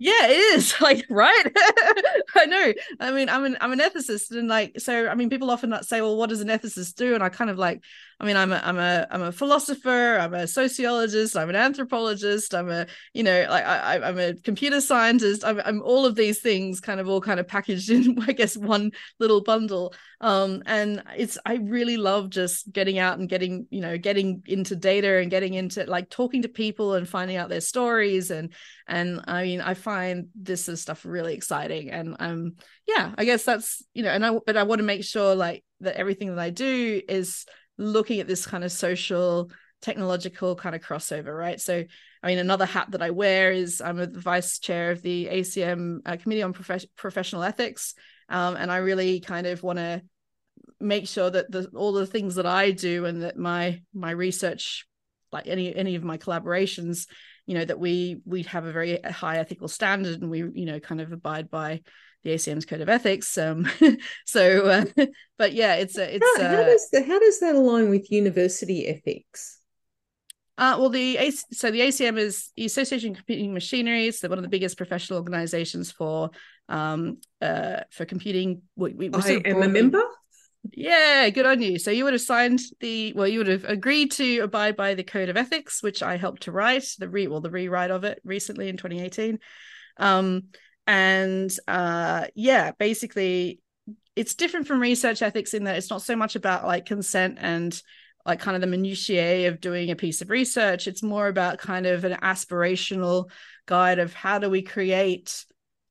yeah 0.00 0.26
it 0.26 0.30
is. 0.56 0.74
Like 0.80 1.06
right? 1.10 1.44
I 2.34 2.46
know. 2.46 2.72
I 2.98 3.12
mean 3.12 3.28
i'm 3.28 3.44
an 3.44 3.56
i'm 3.60 3.72
an 3.72 3.78
ethicist 3.78 4.30
and 4.36 4.48
like 4.48 4.80
so 4.80 5.06
i 5.06 5.14
mean 5.14 5.30
people 5.30 5.50
often 5.50 5.72
uh, 5.72 5.82
say 5.82 6.00
well 6.00 6.16
what 6.16 6.30
does 6.30 6.40
an 6.40 6.48
ethicist 6.48 6.94
do? 6.96 7.14
And 7.14 7.22
i 7.22 7.28
kind 7.28 7.50
of 7.50 7.58
like 7.58 7.84
I 8.20 8.26
mean, 8.26 8.36
I'm 8.36 8.52
a 8.52 8.60
I'm 8.62 8.78
a 8.78 9.06
I'm 9.10 9.22
a 9.22 9.32
philosopher. 9.32 10.18
I'm 10.20 10.34
a 10.34 10.46
sociologist. 10.46 11.38
I'm 11.38 11.48
an 11.48 11.56
anthropologist. 11.56 12.54
I'm 12.54 12.68
a 12.68 12.86
you 13.14 13.22
know 13.22 13.46
like 13.48 13.64
I 13.64 13.98
I'm 13.98 14.18
a 14.18 14.34
computer 14.34 14.82
scientist. 14.82 15.42
I'm 15.42 15.58
I'm 15.64 15.80
all 15.80 16.04
of 16.04 16.16
these 16.16 16.40
things 16.40 16.80
kind 16.80 17.00
of 17.00 17.08
all 17.08 17.22
kind 17.22 17.40
of 17.40 17.48
packaged 17.48 17.88
in 17.90 18.18
I 18.28 18.32
guess 18.32 18.58
one 18.58 18.92
little 19.18 19.40
bundle. 19.42 19.94
Um, 20.20 20.62
and 20.66 21.02
it's 21.16 21.38
I 21.46 21.54
really 21.54 21.96
love 21.96 22.28
just 22.28 22.70
getting 22.70 22.98
out 22.98 23.18
and 23.18 23.26
getting 23.26 23.66
you 23.70 23.80
know 23.80 23.96
getting 23.96 24.42
into 24.44 24.76
data 24.76 25.16
and 25.16 25.30
getting 25.30 25.54
into 25.54 25.86
like 25.86 26.10
talking 26.10 26.42
to 26.42 26.48
people 26.48 26.94
and 26.94 27.08
finding 27.08 27.38
out 27.38 27.48
their 27.48 27.62
stories 27.62 28.30
and 28.30 28.52
and 28.86 29.22
I 29.26 29.44
mean 29.44 29.62
I 29.62 29.72
find 29.72 30.28
this 30.34 30.68
is 30.68 30.82
stuff 30.82 31.06
really 31.06 31.32
exciting 31.32 31.90
and 31.90 32.16
um 32.20 32.56
yeah 32.86 33.14
I 33.16 33.24
guess 33.24 33.44
that's 33.44 33.82
you 33.94 34.02
know 34.02 34.10
and 34.10 34.26
I 34.26 34.38
but 34.44 34.58
I 34.58 34.64
want 34.64 34.80
to 34.80 34.84
make 34.86 35.04
sure 35.04 35.34
like 35.34 35.64
that 35.80 35.96
everything 35.96 36.28
that 36.28 36.38
I 36.38 36.50
do 36.50 37.00
is 37.08 37.46
looking 37.80 38.20
at 38.20 38.28
this 38.28 38.46
kind 38.46 38.64
of 38.64 38.70
social 38.70 39.50
technological 39.82 40.54
kind 40.54 40.74
of 40.74 40.82
crossover 40.82 41.36
right? 41.36 41.60
So 41.60 41.84
i 42.22 42.26
mean 42.26 42.38
another 42.38 42.66
hat 42.66 42.90
that 42.90 43.00
i 43.00 43.10
wear 43.10 43.50
is 43.50 43.80
i'm 43.80 43.98
a 43.98 44.06
vice 44.06 44.58
chair 44.58 44.90
of 44.90 45.00
the 45.00 45.26
acm 45.26 46.00
uh, 46.04 46.16
committee 46.16 46.42
on 46.42 46.52
Profe- 46.52 46.84
professional 46.96 47.42
ethics. 47.42 47.94
Um, 48.28 48.56
and 48.56 48.70
i 48.70 48.76
really 48.76 49.20
kind 49.20 49.46
of 49.46 49.62
want 49.62 49.78
to 49.78 50.02
make 50.78 51.08
sure 51.08 51.30
that 51.30 51.50
the, 51.50 51.68
all 51.74 51.92
the 51.92 52.06
things 52.06 52.34
that 52.34 52.46
i 52.46 52.70
do 52.70 53.06
and 53.06 53.22
that 53.22 53.36
my 53.36 53.80
my 53.94 54.10
research 54.10 54.86
like 55.32 55.46
any 55.46 55.74
any 55.74 55.94
of 55.94 56.04
my 56.04 56.18
collaborations 56.18 57.06
you 57.46 57.54
know 57.54 57.64
that 57.64 57.80
we 57.80 58.20
we 58.24 58.42
have 58.44 58.64
a 58.64 58.72
very 58.72 59.00
high 59.02 59.38
ethical 59.38 59.68
standard 59.68 60.20
and 60.20 60.30
we 60.30 60.38
you 60.54 60.66
know 60.66 60.80
kind 60.80 61.00
of 61.00 61.12
abide 61.12 61.50
by 61.50 61.80
the 62.24 62.30
ACM's 62.30 62.66
code 62.66 62.80
of 62.80 62.88
ethics. 62.88 63.36
Um, 63.38 63.68
so, 64.26 64.66
uh, 64.66 64.84
but 65.38 65.52
yeah, 65.52 65.76
it's 65.76 65.96
a 65.96 66.16
it's 66.16 66.38
how, 66.38 66.48
how 66.48 66.62
does 66.64 66.90
the, 66.90 67.02
how 67.02 67.18
does 67.18 67.40
that 67.40 67.54
align 67.54 67.90
with 67.90 68.10
university 68.10 68.86
ethics? 68.86 69.58
Uh, 70.58 70.76
well, 70.78 70.90
the 70.90 71.18
so 71.52 71.70
the 71.70 71.80
ACM 71.80 72.18
is 72.18 72.50
the 72.56 72.66
Association 72.66 73.12
of 73.12 73.16
Computing 73.16 73.54
Machinery. 73.54 74.06
It's 74.06 74.22
one 74.22 74.38
of 74.38 74.42
the 74.42 74.48
biggest 74.48 74.76
professional 74.76 75.18
organizations 75.18 75.90
for 75.90 76.30
um 76.68 77.18
uh 77.40 77.80
for 77.90 78.04
computing. 78.04 78.62
We, 78.76 78.92
we 78.92 79.10
I 79.12 79.42
am 79.44 79.62
a 79.62 79.68
member. 79.68 80.02
Yeah, 80.72 81.30
good 81.30 81.46
on 81.46 81.62
you. 81.62 81.78
So 81.78 81.90
you 81.90 82.04
would 82.04 82.12
have 82.12 82.20
signed 82.20 82.60
the 82.80 83.14
well, 83.14 83.26
you 83.26 83.38
would 83.38 83.46
have 83.46 83.64
agreed 83.64 84.12
to 84.12 84.40
abide 84.40 84.76
by 84.76 84.94
the 84.94 85.02
code 85.02 85.30
of 85.30 85.38
ethics, 85.38 85.82
which 85.82 86.02
I 86.02 86.18
helped 86.18 86.42
to 86.42 86.52
write 86.52 86.84
the 86.98 87.08
re 87.08 87.26
well 87.26 87.40
the 87.40 87.50
rewrite 87.50 87.90
of 87.90 88.04
it 88.04 88.20
recently 88.24 88.68
in 88.68 88.76
2018. 88.76 89.38
Um, 89.96 90.44
and 90.90 91.56
uh, 91.68 92.26
yeah, 92.34 92.72
basically, 92.72 93.60
it's 94.16 94.34
different 94.34 94.66
from 94.66 94.80
research 94.80 95.22
ethics 95.22 95.54
in 95.54 95.62
that 95.64 95.76
it's 95.76 95.88
not 95.88 96.02
so 96.02 96.16
much 96.16 96.34
about 96.34 96.66
like 96.66 96.84
consent 96.84 97.38
and 97.40 97.80
like 98.26 98.40
kind 98.40 98.56
of 98.56 98.60
the 98.60 98.66
minutiae 98.66 99.46
of 99.46 99.60
doing 99.60 99.92
a 99.92 99.96
piece 99.96 100.20
of 100.20 100.30
research. 100.30 100.88
It's 100.88 101.00
more 101.00 101.28
about 101.28 101.58
kind 101.58 101.86
of 101.86 102.02
an 102.02 102.18
aspirational 102.20 103.30
guide 103.66 104.00
of 104.00 104.12
how 104.12 104.40
do 104.40 104.50
we 104.50 104.62
create 104.62 105.44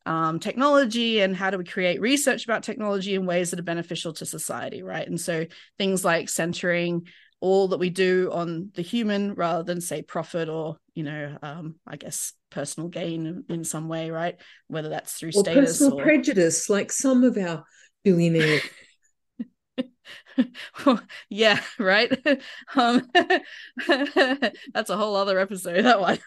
um, 0.06 0.38
technology 0.38 1.22
and 1.22 1.34
how 1.34 1.50
do 1.50 1.58
we 1.58 1.64
create 1.64 2.02
research 2.02 2.44
about 2.44 2.64
technology 2.64 3.16
in 3.16 3.26
ways 3.26 3.52
that 3.52 3.60
are 3.60 3.64
beneficial 3.64 4.12
to 4.16 4.26
society, 4.26 4.84
right? 4.84 5.08
And 5.08 5.20
so 5.20 5.46
things 5.78 6.04
like 6.04 6.28
centering 6.28 7.08
all 7.42 7.70
that 7.70 7.80
we 7.80 7.90
do 7.90 8.30
on 8.34 8.70
the 8.76 8.82
human 8.82 9.34
rather 9.34 9.64
than 9.64 9.80
say 9.80 10.02
profit 10.02 10.50
or 10.50 10.78
you 10.94 11.04
know 11.04 11.38
um, 11.42 11.76
i 11.88 11.96
guess 11.96 12.34
personal 12.50 12.90
gain 12.90 13.44
in 13.50 13.64
some 13.64 13.88
way 13.88 14.12
right 14.12 14.38
whether 14.68 14.90
that's 14.90 15.14
through 15.14 15.30
or 15.30 15.44
status 15.44 15.80
personal 15.80 16.00
or 16.00 16.04
prejudice 16.04 16.70
like 16.70 16.92
some 16.92 17.24
of 17.24 17.38
our 17.38 17.64
billionaires 18.04 18.62
yeah, 21.30 21.60
right. 21.78 22.12
um, 22.76 23.10
that's 24.74 24.90
a 24.90 24.98
whole 24.98 25.16
other 25.16 25.40
episode. 25.40 25.84
That 25.84 26.00
one. 26.00 26.20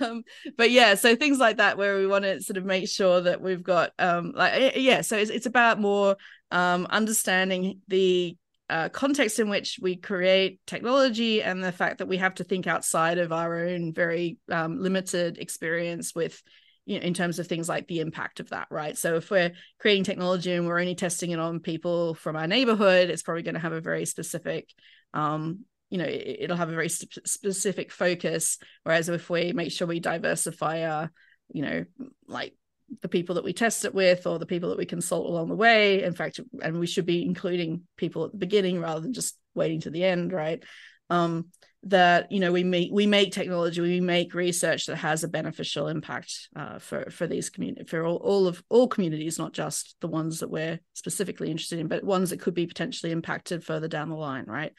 um, 0.00 0.24
but 0.56 0.70
yeah, 0.70 0.94
so 0.94 1.16
things 1.16 1.38
like 1.38 1.58
that 1.58 1.78
where 1.78 1.96
we 1.98 2.06
want 2.06 2.24
to 2.24 2.40
sort 2.40 2.56
of 2.56 2.64
make 2.64 2.88
sure 2.88 3.20
that 3.22 3.40
we've 3.40 3.62
got 3.62 3.92
um, 3.98 4.32
like 4.34 4.74
yeah. 4.76 5.02
So 5.02 5.16
it's 5.16 5.30
it's 5.30 5.46
about 5.46 5.80
more 5.80 6.16
um, 6.50 6.86
understanding 6.90 7.80
the 7.88 8.36
uh, 8.70 8.88
context 8.88 9.38
in 9.38 9.48
which 9.48 9.78
we 9.80 9.96
create 9.96 10.60
technology 10.66 11.42
and 11.42 11.62
the 11.62 11.72
fact 11.72 11.98
that 11.98 12.08
we 12.08 12.18
have 12.18 12.34
to 12.34 12.44
think 12.44 12.66
outside 12.66 13.18
of 13.18 13.32
our 13.32 13.66
own 13.66 13.92
very 13.92 14.38
um, 14.50 14.78
limited 14.80 15.38
experience 15.38 16.14
with 16.14 16.42
you 16.88 16.98
know, 16.98 17.04
in 17.04 17.12
terms 17.12 17.38
of 17.38 17.46
things 17.46 17.68
like 17.68 17.86
the 17.86 18.00
impact 18.00 18.40
of 18.40 18.48
that, 18.48 18.66
right? 18.70 18.96
So 18.96 19.16
if 19.16 19.30
we're 19.30 19.52
creating 19.78 20.04
technology 20.04 20.52
and 20.52 20.66
we're 20.66 20.80
only 20.80 20.94
testing 20.94 21.32
it 21.32 21.38
on 21.38 21.60
people 21.60 22.14
from 22.14 22.34
our 22.34 22.46
neighborhood, 22.46 23.10
it's 23.10 23.22
probably 23.22 23.42
going 23.42 23.56
to 23.56 23.60
have 23.60 23.74
a 23.74 23.80
very 23.82 24.06
specific, 24.06 24.72
um, 25.12 25.66
you 25.90 25.98
know, 25.98 26.06
it, 26.08 26.48
will 26.48 26.56
have 26.56 26.70
a 26.70 26.74
very 26.74 26.88
sp- 26.88 27.24
specific 27.26 27.92
focus. 27.92 28.56
Whereas 28.84 29.10
if 29.10 29.28
we 29.28 29.52
make 29.52 29.70
sure 29.70 29.86
we 29.86 30.00
diversify 30.00 30.86
our, 30.86 31.12
you 31.52 31.60
know, 31.60 31.84
like 32.26 32.54
the 33.02 33.08
people 33.08 33.34
that 33.34 33.44
we 33.44 33.52
test 33.52 33.84
it 33.84 33.94
with 33.94 34.26
or 34.26 34.38
the 34.38 34.46
people 34.46 34.70
that 34.70 34.78
we 34.78 34.86
consult 34.86 35.26
along 35.26 35.48
the 35.48 35.56
way, 35.56 36.02
in 36.02 36.14
fact, 36.14 36.40
and 36.62 36.78
we 36.78 36.86
should 36.86 37.06
be 37.06 37.24
including 37.24 37.82
people 37.96 38.24
at 38.24 38.32
the 38.32 38.38
beginning 38.38 38.80
rather 38.80 39.00
than 39.00 39.12
just 39.12 39.38
waiting 39.54 39.80
to 39.80 39.90
the 39.90 40.04
end, 40.04 40.32
right? 40.32 40.62
Um, 41.10 41.46
that 41.84 42.32
you 42.32 42.40
know 42.40 42.50
we 42.50 42.64
make 42.64 42.90
we 42.92 43.06
make 43.06 43.32
technology 43.32 43.80
we 43.80 44.00
make 44.00 44.34
research 44.34 44.86
that 44.86 44.96
has 44.96 45.22
a 45.22 45.28
beneficial 45.28 45.86
impact 45.86 46.48
uh, 46.56 46.78
for 46.78 47.08
for 47.10 47.26
these 47.26 47.50
community 47.50 47.84
for 47.84 48.04
all, 48.04 48.16
all 48.16 48.48
of 48.48 48.62
all 48.68 48.88
communities 48.88 49.38
not 49.38 49.52
just 49.52 49.94
the 50.00 50.08
ones 50.08 50.40
that 50.40 50.50
we're 50.50 50.80
specifically 50.94 51.50
interested 51.50 51.78
in 51.78 51.86
but 51.86 52.02
ones 52.02 52.30
that 52.30 52.40
could 52.40 52.54
be 52.54 52.66
potentially 52.66 53.12
impacted 53.12 53.62
further 53.62 53.86
down 53.86 54.08
the 54.08 54.16
line 54.16 54.44
right 54.46 54.72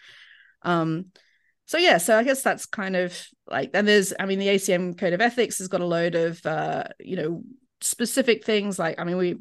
um 0.64 1.06
so 1.68 1.78
yeah 1.78 1.98
so 1.98 2.18
i 2.18 2.24
guess 2.24 2.42
that's 2.42 2.66
kind 2.66 2.98
of 2.98 3.18
like 3.50 3.72
and 3.74 3.88
there's 3.88 4.14
i 4.20 4.26
mean 4.26 4.40
the 4.40 4.48
acm 4.48 4.98
code 4.98 5.14
of 5.14 5.22
ethics 5.22 5.60
has 5.60 5.70
got 5.70 5.82
a 5.82 5.86
load 5.86 6.16
of 6.16 6.46
uh 6.46 6.84
you 7.00 7.16
know 7.16 7.42
specific 7.82 8.44
things 8.44 8.78
like 8.78 9.00
i 9.00 9.04
mean 9.04 9.18
we 9.18 9.38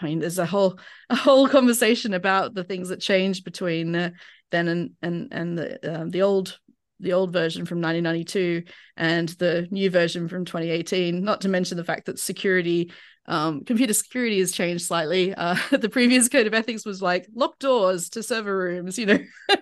i 0.00 0.04
mean 0.04 0.18
there's 0.18 0.38
a 0.38 0.46
whole 0.46 0.78
a 1.10 1.16
whole 1.16 1.48
conversation 1.48 2.14
about 2.14 2.54
the 2.54 2.64
things 2.64 2.88
that 2.88 3.00
changed 3.00 3.44
between 3.44 3.94
uh, 3.94 4.10
then 4.50 4.68
and 4.68 4.90
and 5.02 5.28
and 5.32 5.58
the 5.58 6.00
uh, 6.00 6.04
the 6.08 6.22
old 6.22 6.58
the 7.00 7.12
old 7.12 7.32
version 7.32 7.66
from 7.66 7.80
1992 7.80 8.64
and 8.96 9.28
the 9.30 9.68
new 9.70 9.90
version 9.90 10.28
from 10.28 10.44
2018 10.44 11.22
not 11.22 11.42
to 11.42 11.48
mention 11.48 11.76
the 11.76 11.84
fact 11.84 12.06
that 12.06 12.18
security 12.18 12.90
um, 13.28 13.64
computer 13.64 13.92
security 13.92 14.38
has 14.38 14.52
changed 14.52 14.84
slightly. 14.84 15.34
Uh, 15.34 15.56
the 15.72 15.88
previous 15.88 16.28
code 16.28 16.46
of 16.46 16.54
ethics 16.54 16.86
was 16.86 17.02
like 17.02 17.26
lock 17.34 17.58
doors 17.58 18.10
to 18.10 18.22
server 18.22 18.56
rooms 18.56 18.98
you 18.98 19.06
know? 19.06 19.18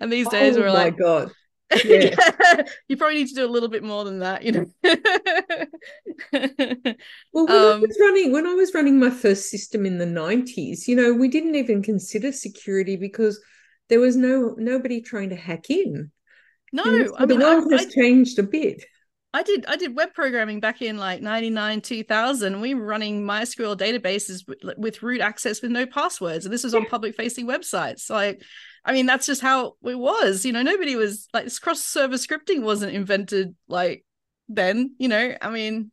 And 0.00 0.12
these 0.12 0.28
days 0.28 0.56
oh 0.56 0.60
we're 0.60 0.70
like 0.70 0.96
god 0.96 1.32
yeah. 1.84 2.62
you 2.88 2.96
probably 2.96 3.16
need 3.16 3.28
to 3.28 3.34
do 3.34 3.46
a 3.46 3.50
little 3.50 3.68
bit 3.68 3.82
more 3.82 4.04
than 4.04 4.20
that 4.20 4.42
you 4.42 4.52
know. 4.52 4.66
Well 7.32 7.46
when 7.46 7.56
um, 7.56 7.72
i 7.72 7.76
was 7.76 7.98
running 8.00 8.32
when 8.32 8.46
i 8.46 8.54
was 8.54 8.74
running 8.74 8.98
my 8.98 9.10
first 9.10 9.50
system 9.50 9.84
in 9.84 9.98
the 9.98 10.04
90s 10.04 10.86
you 10.86 10.96
know 10.96 11.12
we 11.12 11.28
didn't 11.28 11.56
even 11.56 11.82
consider 11.82 12.32
security 12.32 12.96
because 12.96 13.40
there 13.88 14.00
was 14.00 14.16
no 14.16 14.54
nobody 14.58 15.00
trying 15.00 15.30
to 15.30 15.36
hack 15.36 15.70
in. 15.70 16.10
No, 16.72 16.82
I 16.84 16.90
mean, 16.90 17.28
the 17.28 17.36
world 17.36 17.72
I, 17.72 17.76
has 17.76 17.86
I, 17.86 17.90
changed 17.90 18.38
a 18.38 18.42
bit. 18.42 18.84
I 19.32 19.42
did 19.42 19.66
I 19.66 19.76
did 19.76 19.96
web 19.96 20.14
programming 20.14 20.60
back 20.60 20.80
in 20.80 20.96
like 20.96 21.20
99 21.20 21.80
2000 21.80 22.60
we 22.60 22.74
were 22.74 22.84
running 22.84 23.24
MySQL 23.24 23.76
databases 23.76 24.46
with, 24.46 24.58
with 24.78 25.02
root 25.02 25.20
access 25.20 25.60
with 25.60 25.72
no 25.72 25.86
passwords 25.86 26.44
and 26.44 26.54
this 26.54 26.62
was 26.62 26.74
on 26.74 26.86
public 26.86 27.16
facing 27.16 27.46
websites. 27.46 28.10
Like 28.10 28.42
I 28.84 28.92
mean 28.92 29.06
that's 29.06 29.26
just 29.26 29.40
how 29.40 29.76
it 29.84 29.98
was 29.98 30.44
you 30.44 30.52
know 30.52 30.62
nobody 30.62 30.96
was 30.96 31.28
like 31.32 31.44
this 31.44 31.58
cross 31.58 31.80
server 31.80 32.16
scripting 32.16 32.62
wasn't 32.62 32.92
invented 32.92 33.54
like 33.68 34.04
then 34.48 34.94
you 34.98 35.08
know 35.08 35.34
I 35.40 35.50
mean 35.50 35.90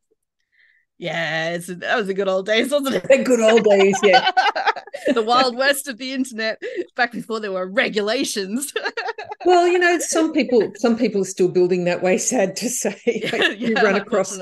yeah, 1.01 1.57
that 1.57 1.95
was 1.95 2.05
the 2.05 2.13
good 2.13 2.27
old 2.27 2.45
days, 2.45 2.69
wasn't 2.69 2.93
it? 2.97 3.07
The 3.07 3.23
good 3.23 3.39
old 3.39 3.63
days, 3.63 3.97
yeah. 4.03 4.29
the 5.15 5.23
wild 5.23 5.57
west 5.57 5.87
of 5.87 5.97
the 5.97 6.13
internet, 6.13 6.61
back 6.95 7.11
before 7.11 7.39
there 7.39 7.51
were 7.51 7.67
regulations. 7.67 8.71
well, 9.45 9.67
you 9.67 9.79
know, 9.79 9.97
some 9.97 10.31
people, 10.31 10.71
some 10.75 10.95
people 10.95 11.21
are 11.21 11.25
still 11.25 11.47
building 11.47 11.85
that 11.85 12.03
way. 12.03 12.19
Sad 12.19 12.55
to 12.57 12.69
say, 12.69 13.01
like 13.07 13.33
yeah, 13.33 13.49
you 13.49 13.73
run 13.73 13.95
across 13.95 14.37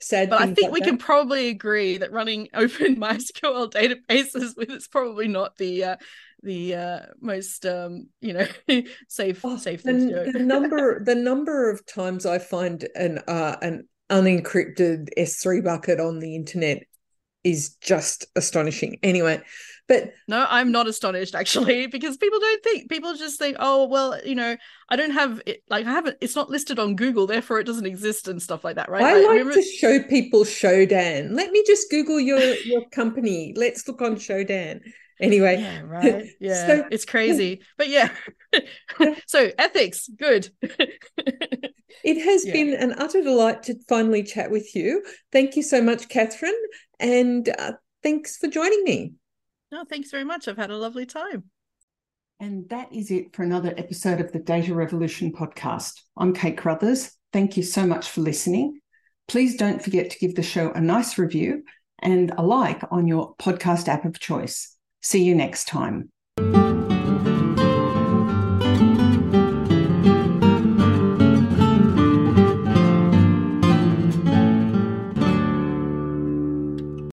sad. 0.00 0.30
But 0.30 0.40
I 0.40 0.46
think 0.46 0.62
like 0.62 0.72
we 0.72 0.80
that. 0.80 0.86
can 0.86 0.96
probably 0.96 1.48
agree 1.48 1.98
that 1.98 2.10
running 2.10 2.48
open 2.54 2.96
MySQL 2.96 3.70
databases 3.70 4.56
with 4.56 4.70
it's 4.70 4.88
probably 4.88 5.28
not 5.28 5.58
the 5.58 5.84
uh, 5.84 5.96
the 6.42 6.74
uh, 6.74 7.00
most 7.20 7.66
um, 7.66 8.08
you 8.20 8.32
know 8.32 8.46
safe 9.08 9.40
oh, 9.44 9.56
safe 9.56 9.82
thing 9.82 10.08
the, 10.08 10.30
the 10.32 10.38
number 10.38 11.02
the 11.04 11.14
number 11.14 11.70
of 11.70 11.86
times 11.86 12.26
I 12.26 12.38
find 12.38 12.86
an 12.94 13.18
uh, 13.28 13.56
an 13.62 13.88
unencrypted 14.10 15.08
S3 15.16 15.64
bucket 15.64 15.98
on 15.98 16.18
the 16.18 16.36
internet 16.36 16.82
is 17.44 17.76
just 17.80 18.26
astonishing. 18.36 18.98
Anyway, 19.02 19.42
but 19.88 20.12
no, 20.28 20.46
I'm 20.48 20.70
not 20.70 20.86
astonished 20.86 21.34
actually 21.34 21.86
because 21.92 22.16
people 22.16 22.38
don't 22.38 22.62
think 22.62 22.88
people 22.88 23.14
just 23.14 23.38
think, 23.38 23.56
oh 23.58 23.86
well, 23.86 24.18
you 24.24 24.34
know, 24.34 24.56
I 24.88 24.96
don't 24.96 25.10
have 25.10 25.40
it 25.46 25.62
like 25.68 25.86
I 25.86 25.90
haven't 25.90 26.18
it's 26.20 26.36
not 26.36 26.50
listed 26.50 26.78
on 26.78 26.96
Google, 26.96 27.26
therefore 27.26 27.58
it 27.58 27.64
doesn't 27.64 27.86
exist 27.86 28.28
and 28.28 28.40
stuff 28.40 28.64
like 28.64 28.76
that, 28.76 28.88
right? 28.88 29.02
I 29.02 29.14
like, 29.14 29.22
like 29.22 29.30
remember... 29.30 29.54
to 29.54 29.62
show 29.62 30.02
people 30.02 30.44
Shodan. 30.44 31.32
Let 31.32 31.50
me 31.50 31.64
just 31.66 31.90
Google 31.90 32.20
your 32.20 32.40
your 32.40 32.88
company. 32.90 33.54
Let's 33.56 33.86
look 33.88 34.02
on 34.02 34.16
Shodan. 34.16 34.80
Anyway, 35.22 35.60
yeah, 35.60 35.80
right. 35.84 36.26
Yeah, 36.40 36.66
so, 36.66 36.88
it's 36.90 37.04
crazy, 37.04 37.62
but 37.78 37.88
yeah. 37.88 38.10
so 39.26 39.50
ethics, 39.56 40.08
good. 40.18 40.50
it 40.62 42.24
has 42.24 42.44
yeah. 42.44 42.52
been 42.52 42.74
an 42.74 42.94
utter 42.98 43.22
delight 43.22 43.62
to 43.64 43.76
finally 43.88 44.24
chat 44.24 44.50
with 44.50 44.74
you. 44.74 45.04
Thank 45.30 45.54
you 45.54 45.62
so 45.62 45.80
much, 45.80 46.08
Catherine, 46.08 46.60
and 46.98 47.48
uh, 47.48 47.72
thanks 48.02 48.36
for 48.36 48.48
joining 48.48 48.82
me. 48.82 49.12
No, 49.70 49.84
thanks 49.88 50.10
very 50.10 50.24
much. 50.24 50.48
I've 50.48 50.58
had 50.58 50.70
a 50.70 50.76
lovely 50.76 51.06
time. 51.06 51.44
And 52.40 52.68
that 52.70 52.92
is 52.92 53.12
it 53.12 53.34
for 53.36 53.44
another 53.44 53.72
episode 53.76 54.20
of 54.20 54.32
the 54.32 54.40
Data 54.40 54.74
Revolution 54.74 55.32
podcast. 55.32 56.00
I'm 56.16 56.34
Kate 56.34 56.58
Carruthers. 56.58 57.16
Thank 57.32 57.56
you 57.56 57.62
so 57.62 57.86
much 57.86 58.10
for 58.10 58.20
listening. 58.22 58.80
Please 59.28 59.56
don't 59.56 59.80
forget 59.80 60.10
to 60.10 60.18
give 60.18 60.34
the 60.34 60.42
show 60.42 60.72
a 60.72 60.80
nice 60.80 61.16
review 61.16 61.62
and 62.00 62.32
a 62.36 62.42
like 62.42 62.82
on 62.90 63.06
your 63.06 63.36
podcast 63.36 63.86
app 63.86 64.04
of 64.04 64.18
choice. 64.18 64.71
See 65.02 65.24
you 65.24 65.34
next 65.34 65.66
time. 65.66 66.11